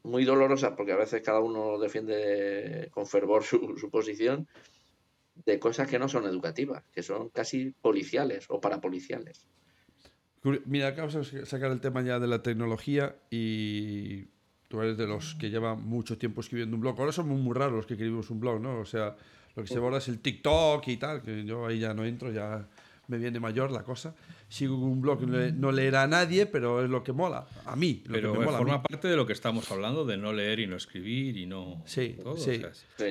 [0.05, 4.49] muy dolorosas, porque a veces cada uno defiende con fervor su, su posición,
[5.45, 9.49] de cosas que no son educativas, que son casi policiales o parapoliciales.
[10.65, 14.25] Mira, acabas de sacar el tema ya de la tecnología y
[14.69, 16.99] tú eres de los que llevan mucho tiempo escribiendo un blog.
[16.99, 18.79] Ahora somos muy raros los que escribimos un blog, ¿no?
[18.81, 19.17] O sea,
[19.55, 22.31] lo que se ahora es el TikTok y tal, que yo ahí ya no entro,
[22.31, 22.67] ya
[23.09, 24.15] me viene mayor la cosa.
[24.49, 27.47] Sigo un blog que no leerá a nadie, pero es lo que mola.
[27.65, 28.03] A mí.
[28.11, 31.47] pero forma parte de lo que estamos hablando, de no leer y no escribir y
[31.47, 31.83] no.
[31.87, 32.63] Sí, sí.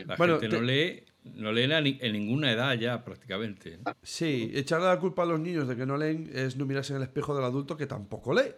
[0.05, 1.03] La gente no lee
[1.33, 3.79] no leen en ninguna edad ya prácticamente.
[4.03, 6.97] Sí, echarle la culpa a los niños de que no leen es no mirarse en
[6.97, 8.53] el espejo del adulto que tampoco lee.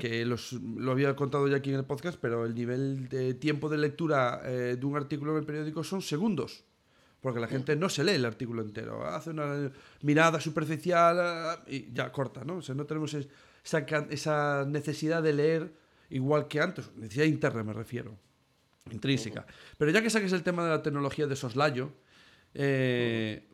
[0.00, 3.68] que, los, lo había contado ya aquí en el podcast, pero el nivel de tiempo
[3.68, 6.64] de lectura eh, de un artículo en el periódico son segundos.
[7.20, 9.06] Porque la gente no se lee el artículo entero.
[9.06, 9.70] Hace una
[10.00, 12.56] mirada superficial eh, y ya corta, ¿no?
[12.56, 13.78] O sea, no tenemos esa,
[14.08, 15.72] esa necesidad de leer
[16.08, 16.90] igual que antes.
[16.96, 18.16] Necesidad interna me refiero
[18.92, 19.46] intrínseca.
[19.78, 21.92] Pero ya que saques el tema de la tecnología de soslayo,
[22.54, 23.46] eh,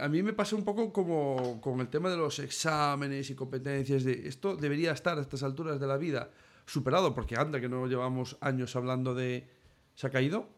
[0.00, 4.04] a mí me pasa un poco como con el tema de los exámenes y competencias.
[4.04, 6.30] De, esto debería estar a estas alturas de la vida
[6.66, 9.48] superado, porque anda que no llevamos años hablando de...
[9.94, 10.48] ¿Se ha caído?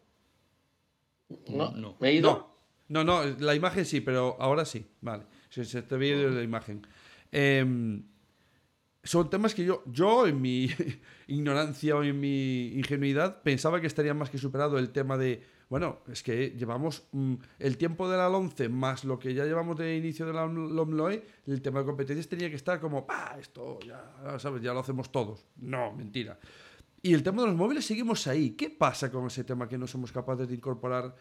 [1.49, 1.97] No, no.
[1.99, 2.55] ¿Me he ido?
[2.87, 4.85] No, no, la imagen sí, pero ahora sí.
[5.01, 6.85] Vale, se, se te ve la imagen.
[7.31, 7.65] Eh,
[9.05, 10.69] son temas que yo, yo en mi
[11.27, 15.99] ignorancia o en mi ingenuidad pensaba que estaría más que superado el tema de, bueno,
[16.11, 19.95] es que llevamos mm, el tiempo de la 11 más lo que ya llevamos de
[19.95, 23.05] inicio de la LOMLOE, el tema de competencias tenía que estar como.
[23.39, 24.63] Esto ya, ¿sabes?
[24.63, 25.45] Ya lo hacemos todos.
[25.57, 26.39] No, mentira.
[27.01, 28.51] Y el tema de los móviles seguimos ahí.
[28.51, 31.15] ¿Qué pasa con ese tema que no somos capaces de incorporar?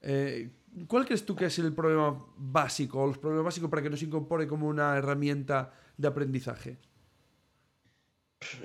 [0.00, 0.50] Eh,
[0.88, 4.02] ¿Cuál crees tú que es el problema básico, o los problemas básicos para que nos
[4.02, 6.78] incorpore como una herramienta de aprendizaje?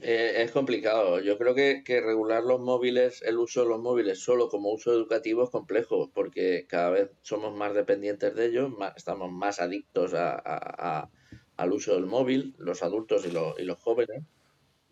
[0.02, 1.20] Eh, es complicado.
[1.20, 5.44] Yo creo que, regular los móviles, el uso de los móviles solo como uso educativo
[5.44, 11.96] es complejo, porque cada vez somos más dependientes de ellos, estamos más adictos al uso
[11.96, 14.24] del móvil, los adultos y, los jóvenes,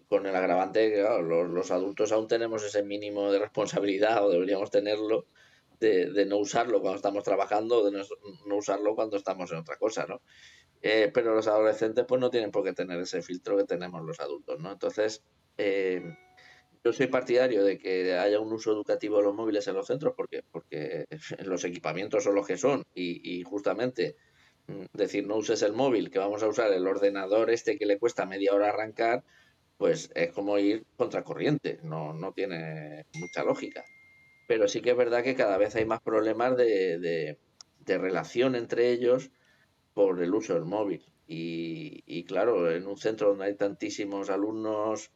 [0.08, 5.26] con el agravante que los, adultos aún tenemos ese mínimo de responsabilidad o deberíamos tenerlo
[5.80, 8.04] de, no usarlo cuando estamos trabajando de
[8.46, 10.22] no, usarlo cuando estamos en otra cosa, ¿no?
[10.88, 14.20] Eh, pero los adolescentes pues no tienen por qué tener ese filtro que tenemos los
[14.20, 14.72] adultos, ¿no?
[14.72, 15.24] Entonces,
[15.58, 16.16] eh,
[16.84, 20.14] yo soy partidario de que haya un uso educativo de los móviles en los centros
[20.16, 21.08] porque, porque
[21.44, 24.16] los equipamientos son los que son y, justamente
[24.68, 27.98] mm, decir no uses el móvil, que vamos a usar el ordenador este que le
[27.98, 29.24] cuesta media hora arrancar,
[29.78, 33.84] pues es como ir contracorriente, no, no tiene mucha lógica.
[34.48, 37.40] Pero sí que es verdad que cada vez hay más problemas de,
[37.80, 39.32] de relación entre ellos
[39.96, 41.02] por el uso del móvil.
[41.26, 45.12] Y, claro, en un centro donde hay tantísimos alumnos,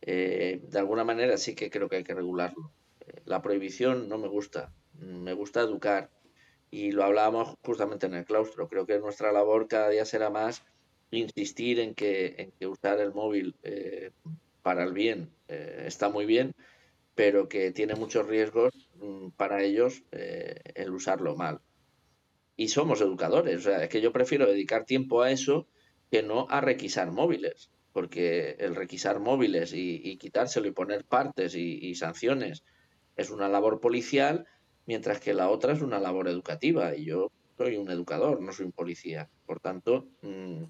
[0.00, 2.72] eh, de alguna manera sí que creo que hay que regularlo.
[3.26, 6.10] La prohibición no me gusta, me gusta educar.
[6.70, 8.68] Y lo hablábamos justamente en el claustro.
[8.68, 10.62] Creo que nuestra labor cada día será más
[11.10, 14.12] insistir en que, en que usar el móvil eh,
[14.62, 16.54] para el bien eh, está muy bien,
[17.16, 21.60] pero que tiene muchos riesgos mm, para ellos el usarlo mal
[22.60, 23.56] y somos educadores.
[23.56, 25.66] O sea, es que yo prefiero dedicar tiempo a eso
[26.10, 31.94] que no a requisar móviles, porque el requisar móviles y, quitárselo y poner partes y,
[31.94, 32.62] sanciones
[33.16, 34.46] es una labor policial,
[34.84, 36.94] mientras que la otra es una labor educativa.
[36.94, 39.30] Y yo soy un educador, no soy un policía.
[39.46, 40.64] Por tanto, mm,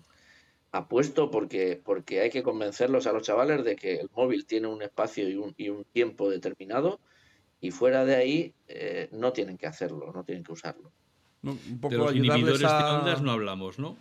[0.70, 4.80] apuesto porque, porque hay que convencerlos a los chavales de que el móvil tiene un
[4.82, 7.00] espacio y un, y un tiempo determinado
[7.60, 10.92] y fuera de ahí eh, no tienen que hacerlo, no tienen que usarlo.
[11.42, 13.96] Un poco de los inhibidores de ondas no hablamos, ¿no?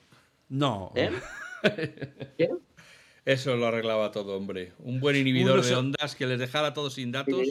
[0.49, 0.91] No.
[0.95, 1.11] ¿Eh?
[3.25, 4.73] Eso lo arreglaba todo, hombre.
[4.79, 7.47] Un buen inhibidor de ondas que les dejara todo sin datos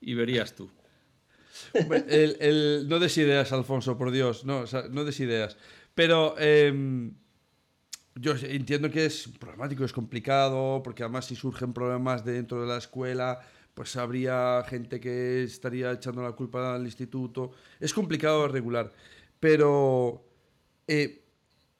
[0.00, 0.70] y verías tú.
[1.74, 4.44] no des ideas, Alfonso, por Dios.
[4.44, 5.56] No, no des ideas.
[5.94, 7.14] Pero em,
[8.14, 12.78] yo entiendo que es problemático, es complicado, porque además si surgen problemas dentro de la
[12.78, 13.40] escuela,
[13.74, 17.52] pues habría gente que estaría echando la culpa al instituto.
[17.80, 18.92] Es complicado regular
[19.46, 20.24] pero
[20.88, 21.22] eh,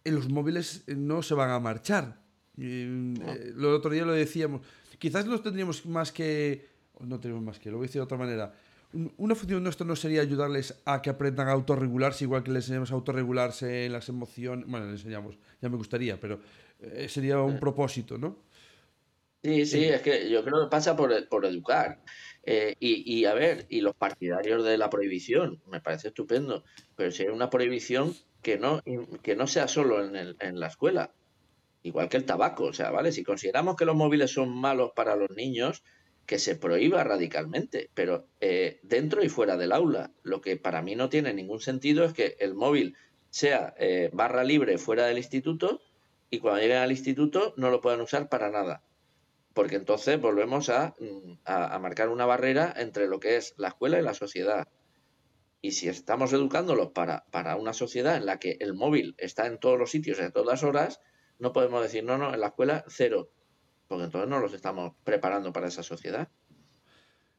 [0.04, 2.16] en los móviles no se van a marchar.
[2.56, 4.60] el eh, otro día lo decíamos.
[5.00, 6.68] Quizás no tendríamos más que.
[7.00, 8.54] No tenemos más que, lo voy a decir de otra manera.
[9.16, 12.92] Una función nuestra no sería ayudarles a que aprendan a autorregularse, igual que les enseñamos
[12.92, 14.64] a autorregularse en las emociones.
[14.68, 16.38] Bueno, les enseñamos, ya me gustaría, pero
[16.78, 18.44] eh, sería un propósito, ¿no?
[19.42, 22.00] Sí, sí, es que yo creo que pasa por, por educar.
[22.48, 26.62] Eh, y, a ver, y los partidarios de la prohibición, me parece estupendo,
[26.94, 28.82] pero si hay una prohibición que no,
[29.22, 31.12] que no sea solo en, el, en la escuela,
[31.82, 33.10] igual que el tabaco, o sea, ¿vale?
[33.10, 35.82] Si consideramos que los móviles son malos para los niños,
[36.24, 40.12] que se prohíba radicalmente, pero eh, dentro y fuera del aula.
[40.22, 42.96] Lo que para mí no tiene ningún sentido es que el móvil
[43.30, 45.80] sea eh, barra libre fuera del instituto
[46.30, 48.82] y cuando lleguen al instituto no lo puedan usar para nada
[49.56, 54.02] porque entonces volvemos mm, a, marcar una barrera entre lo que es la escuela y
[54.02, 54.68] la sociedad.
[55.62, 59.58] Y si estamos educándolos para, para una sociedad en la que el móvil está en
[59.58, 61.00] todos los sitios, a todas horas,
[61.38, 63.30] no podemos decir, no, no, en la escuela cero,
[63.88, 66.28] porque entonces no los estamos preparando para esa sociedad.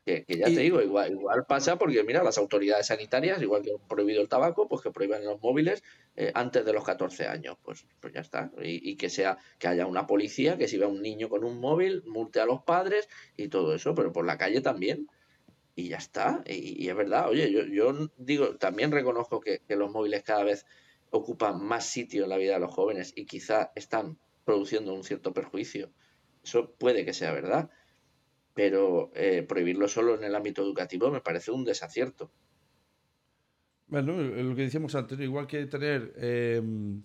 [0.08, 3.88] Que, ya te digo, igual, igual pasa porque, mira, las autoridades sanitarias, igual que han
[3.90, 5.84] prohibido el tabaco, pues que prohíban los móviles
[6.16, 7.58] eh, antes de los 14 años.
[7.62, 8.50] Pues, pues ya está.
[8.64, 11.60] Y, que sea, que haya una policía que si ve a un niño con un
[11.60, 15.10] móvil, multe a los padres y todo eso, pero por la calle también.
[15.76, 16.42] Y ya está.
[16.46, 20.66] Y, es verdad, oye, yo, yo digo, también reconozco que, que los móviles cada vez
[21.10, 25.34] ocupan más sitio en la vida de los jóvenes y quizá están produciendo un cierto
[25.34, 25.92] perjuicio.
[26.46, 27.70] Eso puede que sea verdad
[28.58, 32.32] pero eh, prohibirlo solo en el ámbito educativo me parece un desacierto.
[33.86, 37.04] Bueno, lo que decíamos antes, igual que tener, em,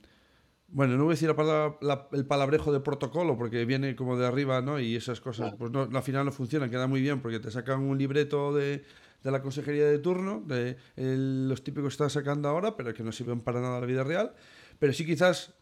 [0.69, 4.81] bueno, no voy a decir el palabrejo de protocolo porque viene como de arriba, ¿no?
[4.81, 7.83] Y esas cosas, pues no, al final no funcionan, queda muy bien porque te sacan
[7.83, 8.83] un libreto de,
[9.23, 13.13] de la consejería de turno, de los típicos que están sacando ahora, pero que no
[13.13, 14.33] sirven para nada a la vida real.
[14.79, 15.55] Pero sí quizás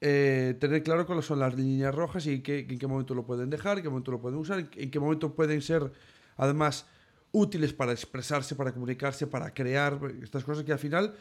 [0.00, 3.50] eh, tener claro cuáles son las líneas rojas y qué, en qué momento lo pueden
[3.50, 5.90] dejar, en qué momento lo pueden usar, en qué momento pueden ser
[6.36, 6.86] además
[7.32, 11.14] útiles para expresarse, para comunicarse, para crear estas cosas que al final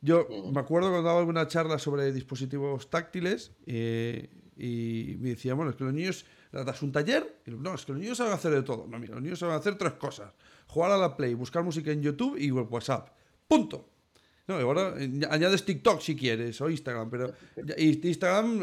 [0.00, 5.70] yo me acuerdo cuando daba alguna charla sobre dispositivos táctiles eh, y me decían, bueno,
[5.70, 8.52] es que los niños das un taller y no, es que los niños saben hacer
[8.52, 8.86] de todo.
[8.86, 10.32] No, mira, los niños saben hacer tres cosas.
[10.66, 13.08] Jugar a la Play, buscar música en YouTube y WhatsApp.
[13.48, 13.93] Punto.
[14.46, 14.94] No, ahora
[15.30, 17.32] añades TikTok si quieres, o Instagram, pero
[17.78, 18.60] Instagram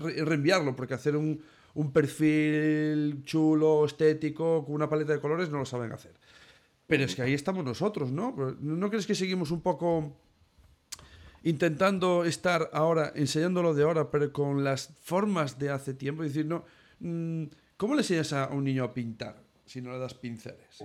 [0.00, 1.42] reenviarlo, porque hacer un,
[1.74, 6.12] un perfil chulo, estético, con una paleta de colores, no lo saben hacer.
[6.86, 8.34] Pero es que ahí estamos nosotros, ¿no?
[8.60, 10.16] ¿No crees que seguimos un poco
[11.42, 16.22] intentando estar ahora, enseñándolo de ahora, pero con las formas de hace tiempo?
[16.22, 16.64] Es decir, no,
[17.00, 17.44] mm,
[17.76, 20.84] ¿cómo le enseñas a un niño a pintar si no le das pinceles?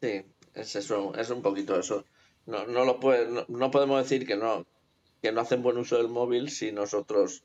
[0.00, 0.22] Sí,
[0.54, 2.04] es eso, es un poquito eso.
[2.46, 4.66] No, no, lo puede, no, podemos decir que no,
[5.22, 7.44] que no hacen buen uso del móvil si nosotros,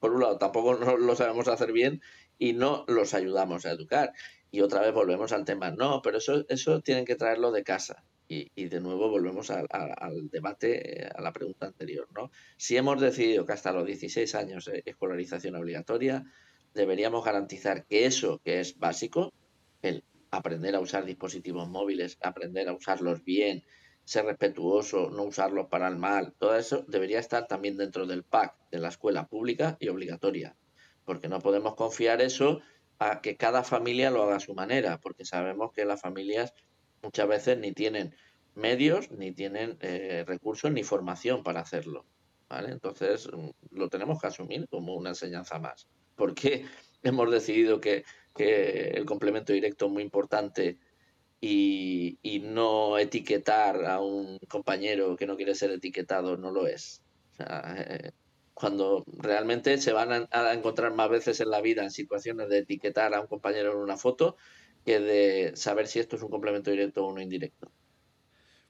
[0.00, 2.00] por un lado, tampoco lo sabemos hacer bien
[2.38, 4.12] y no los ayudamos a educar.
[4.50, 8.04] Y otra vez volvemos al tema, no, pero eso, eso tienen que traerlo de casa.
[8.30, 9.66] Y, y de nuevo volvemos al
[10.30, 12.30] debate, eh, a la pregunta anterior, ¿no?
[12.58, 16.24] Si hemos decidido que hasta los 16 años de escolarización obligatoria,
[16.74, 19.32] deberíamos garantizar que eso que es básico,
[19.82, 23.64] el aprender a usar dispositivos móviles, aprender a usarlos bien,
[24.08, 28.54] ser respetuoso, no usarlos para el mal, todo eso debería estar también dentro del PAC
[28.70, 30.56] de la escuela pública y obligatoria,
[31.04, 32.62] porque no podemos confiar eso
[32.98, 36.54] a que cada familia lo haga a su manera, porque sabemos que las familias
[37.02, 38.14] muchas veces ni tienen
[38.54, 42.06] medios, ni tienen eh, recursos, ni formación para hacerlo.
[42.48, 42.70] ¿vale?
[42.70, 43.28] Entonces
[43.72, 45.86] lo tenemos que asumir como una enseñanza más.
[46.16, 46.64] Porque
[47.02, 48.04] hemos decidido que
[48.34, 50.78] el complemento directo es muy importante
[51.40, 57.02] y, no etiquetar a un compañero que no quiere ser etiquetado no lo es.
[57.38, 58.10] Eh,
[58.54, 63.14] cuando realmente se van a, encontrar más veces en la vida en situaciones de etiquetar
[63.14, 64.36] a un compañero en una foto
[64.84, 67.70] que de saber si esto es un complemento directo o uno indirecto.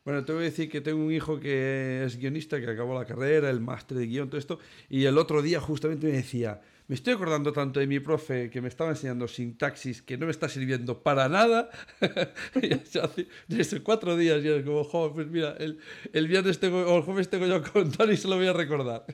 [0.05, 3.05] Bueno, te voy a decir que tengo un hijo que es guionista, que acabó la
[3.05, 4.59] carrera, el máster de guion, todo esto,
[4.89, 8.63] y el otro día justamente me decía, me estoy acordando tanto de mi profe que
[8.63, 11.69] me estaba enseñando sintaxis que no me está sirviendo para nada.
[13.47, 15.79] Desde cuatro días ya es como, joder, pues mira, el,
[16.15, 18.55] el viernes tengo, o el jueves tengo yo con Tony y se lo voy a
[18.55, 19.05] recordar.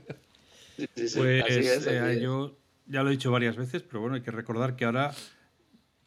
[0.77, 2.57] pues eh, yo
[2.87, 5.13] ya lo he dicho varias veces, pero bueno, hay que recordar que ahora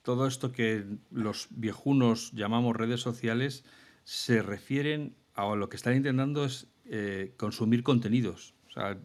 [0.04, 3.66] todo esto que los viejunos llamamos redes sociales
[4.06, 8.56] se refieren a lo que están intentando es eh, consumir contenidos.
[8.70, 8.98] O sea,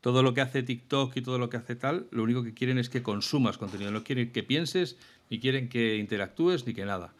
[0.00, 2.78] todo lo que hace TikTok y todo lo que hace tal, lo único que quieren
[2.78, 3.90] es que consumas contenido.
[3.90, 4.96] No quieren que pienses,
[5.28, 7.14] ni quieren que interactúes, ni que nada.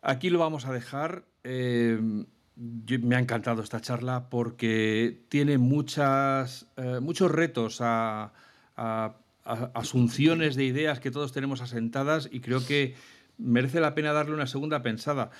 [0.00, 1.24] Aquí lo vamos a dejar.
[1.44, 2.24] Eh,
[2.56, 8.32] me ha encantado esta charla porque tiene muchas, eh, muchos retos a,
[9.74, 12.94] asunciones de ideas que todos tenemos asentadas y creo que
[13.38, 15.30] merece la pena darle una segunda pensada.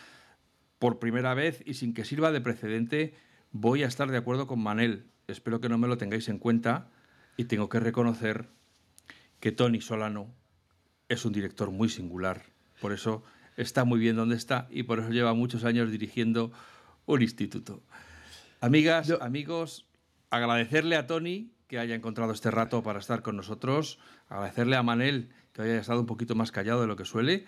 [0.78, 3.14] Por primera vez y sin que sirva de precedente,
[3.53, 6.88] voy a estar de acuerdo con Manel espero que no me lo tengáis en cuenta
[7.36, 8.48] y tengo que reconocer
[9.40, 10.34] que Tony Solano
[11.09, 12.44] es un director muy singular.
[12.80, 13.22] Por eso
[13.57, 16.53] está muy bien donde está y por eso lleva muchos años dirigiendo
[17.07, 17.82] un instituto.
[18.61, 19.86] Amigas, amigos,
[20.30, 23.98] agradecerle a Tony que haya encontrado este rato para estar con nosotros,
[24.28, 27.46] agradecerle a Manel que haya estado un poquito más callado de lo que suele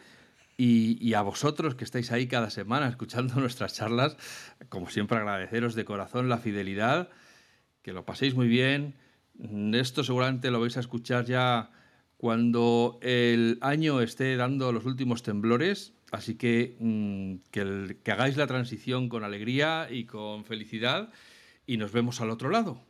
[0.56, 4.16] y, y, a vosotros que estáis ahí cada semana escuchando nuestras charlas,
[4.68, 7.10] como siempre agradeceros de corazón la fidelidad
[7.84, 8.94] que lo paséis muy bien.
[9.74, 11.70] Esto seguramente lo vais a escuchar ya
[12.16, 18.46] cuando el año esté dando los últimos temblores, así que mm, que, que hagáis la
[18.46, 21.10] transición con alegría y con felicidad
[21.66, 22.80] y nos vemos al otro lado.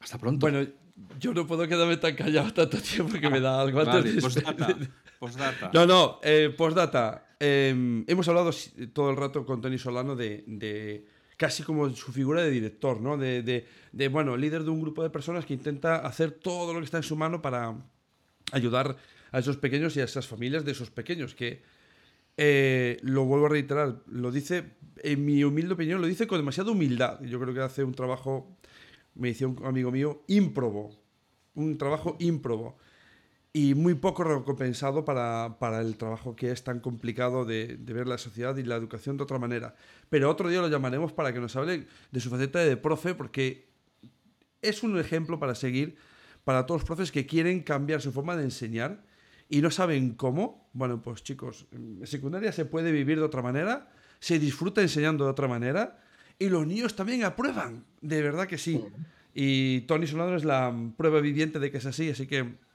[0.00, 0.40] Hasta pronto.
[0.40, 0.66] Bueno,
[1.20, 4.76] yo no puedo quedarme tan callado tanto tiempo que me da algo antes postdata,
[5.18, 5.70] postdata.
[5.72, 7.36] No, no, eh, postdata.
[7.38, 8.50] Em, hemos hablado
[8.92, 10.44] todo el rato con Tony Solano de
[11.36, 13.16] casi como su figura de director, ¿no?
[13.16, 16.80] De, de, de, bueno, líder de un grupo de personas que intenta hacer todo lo
[16.80, 17.76] que está en su mano para
[18.52, 18.96] ayudar
[19.32, 21.62] a esos pequeños y a esas familias de esos pequeños, que
[22.36, 26.70] eh, lo vuelvo a reiterar, lo dice, en mi humilde opinión, lo dice con demasiada
[26.70, 27.20] humildad.
[27.22, 28.56] Yo creo que hace un trabajo,
[29.14, 30.90] me decía un amigo mío, ímprobo,
[31.54, 32.78] un trabajo ímprobo
[33.56, 38.06] y muy poco recompensado para, para, el trabajo que es tan complicado de, de, ver
[38.06, 39.74] la sociedad y la educación de otra manera.
[40.10, 43.66] Pero otro día lo llamaremos para que nos hable de su faceta de profe, porque
[44.60, 45.96] es un ejemplo para seguir
[46.44, 49.02] para todos los profes que quieren cambiar su forma de enseñar
[49.48, 50.68] y no saben cómo.
[50.74, 53.90] Bueno, pues chicos, en secundaria se puede vivir de otra manera,
[54.20, 56.02] se disfruta enseñando de otra manera
[56.38, 58.84] y los niños también aprueban, de verdad que sí.
[59.32, 62.65] Y Tony Solano es la prueba viviente de que es así, así que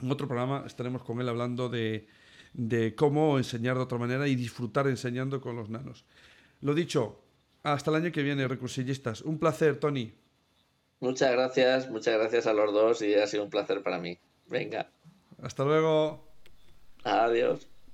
[0.00, 2.06] en otro programa estaremos con él hablando de,
[2.52, 6.04] de cómo enseñar de otra manera y disfrutar enseñando con los nanos.
[6.60, 7.20] Lo dicho,
[7.62, 9.22] hasta el año que viene, recursillistas.
[9.22, 10.12] Un placer, Tony.
[11.00, 14.18] Muchas gracias, muchas gracias a los dos y ha sido un placer para mí.
[14.46, 14.90] Venga.
[15.40, 16.26] Hasta luego.
[17.04, 17.68] Adiós.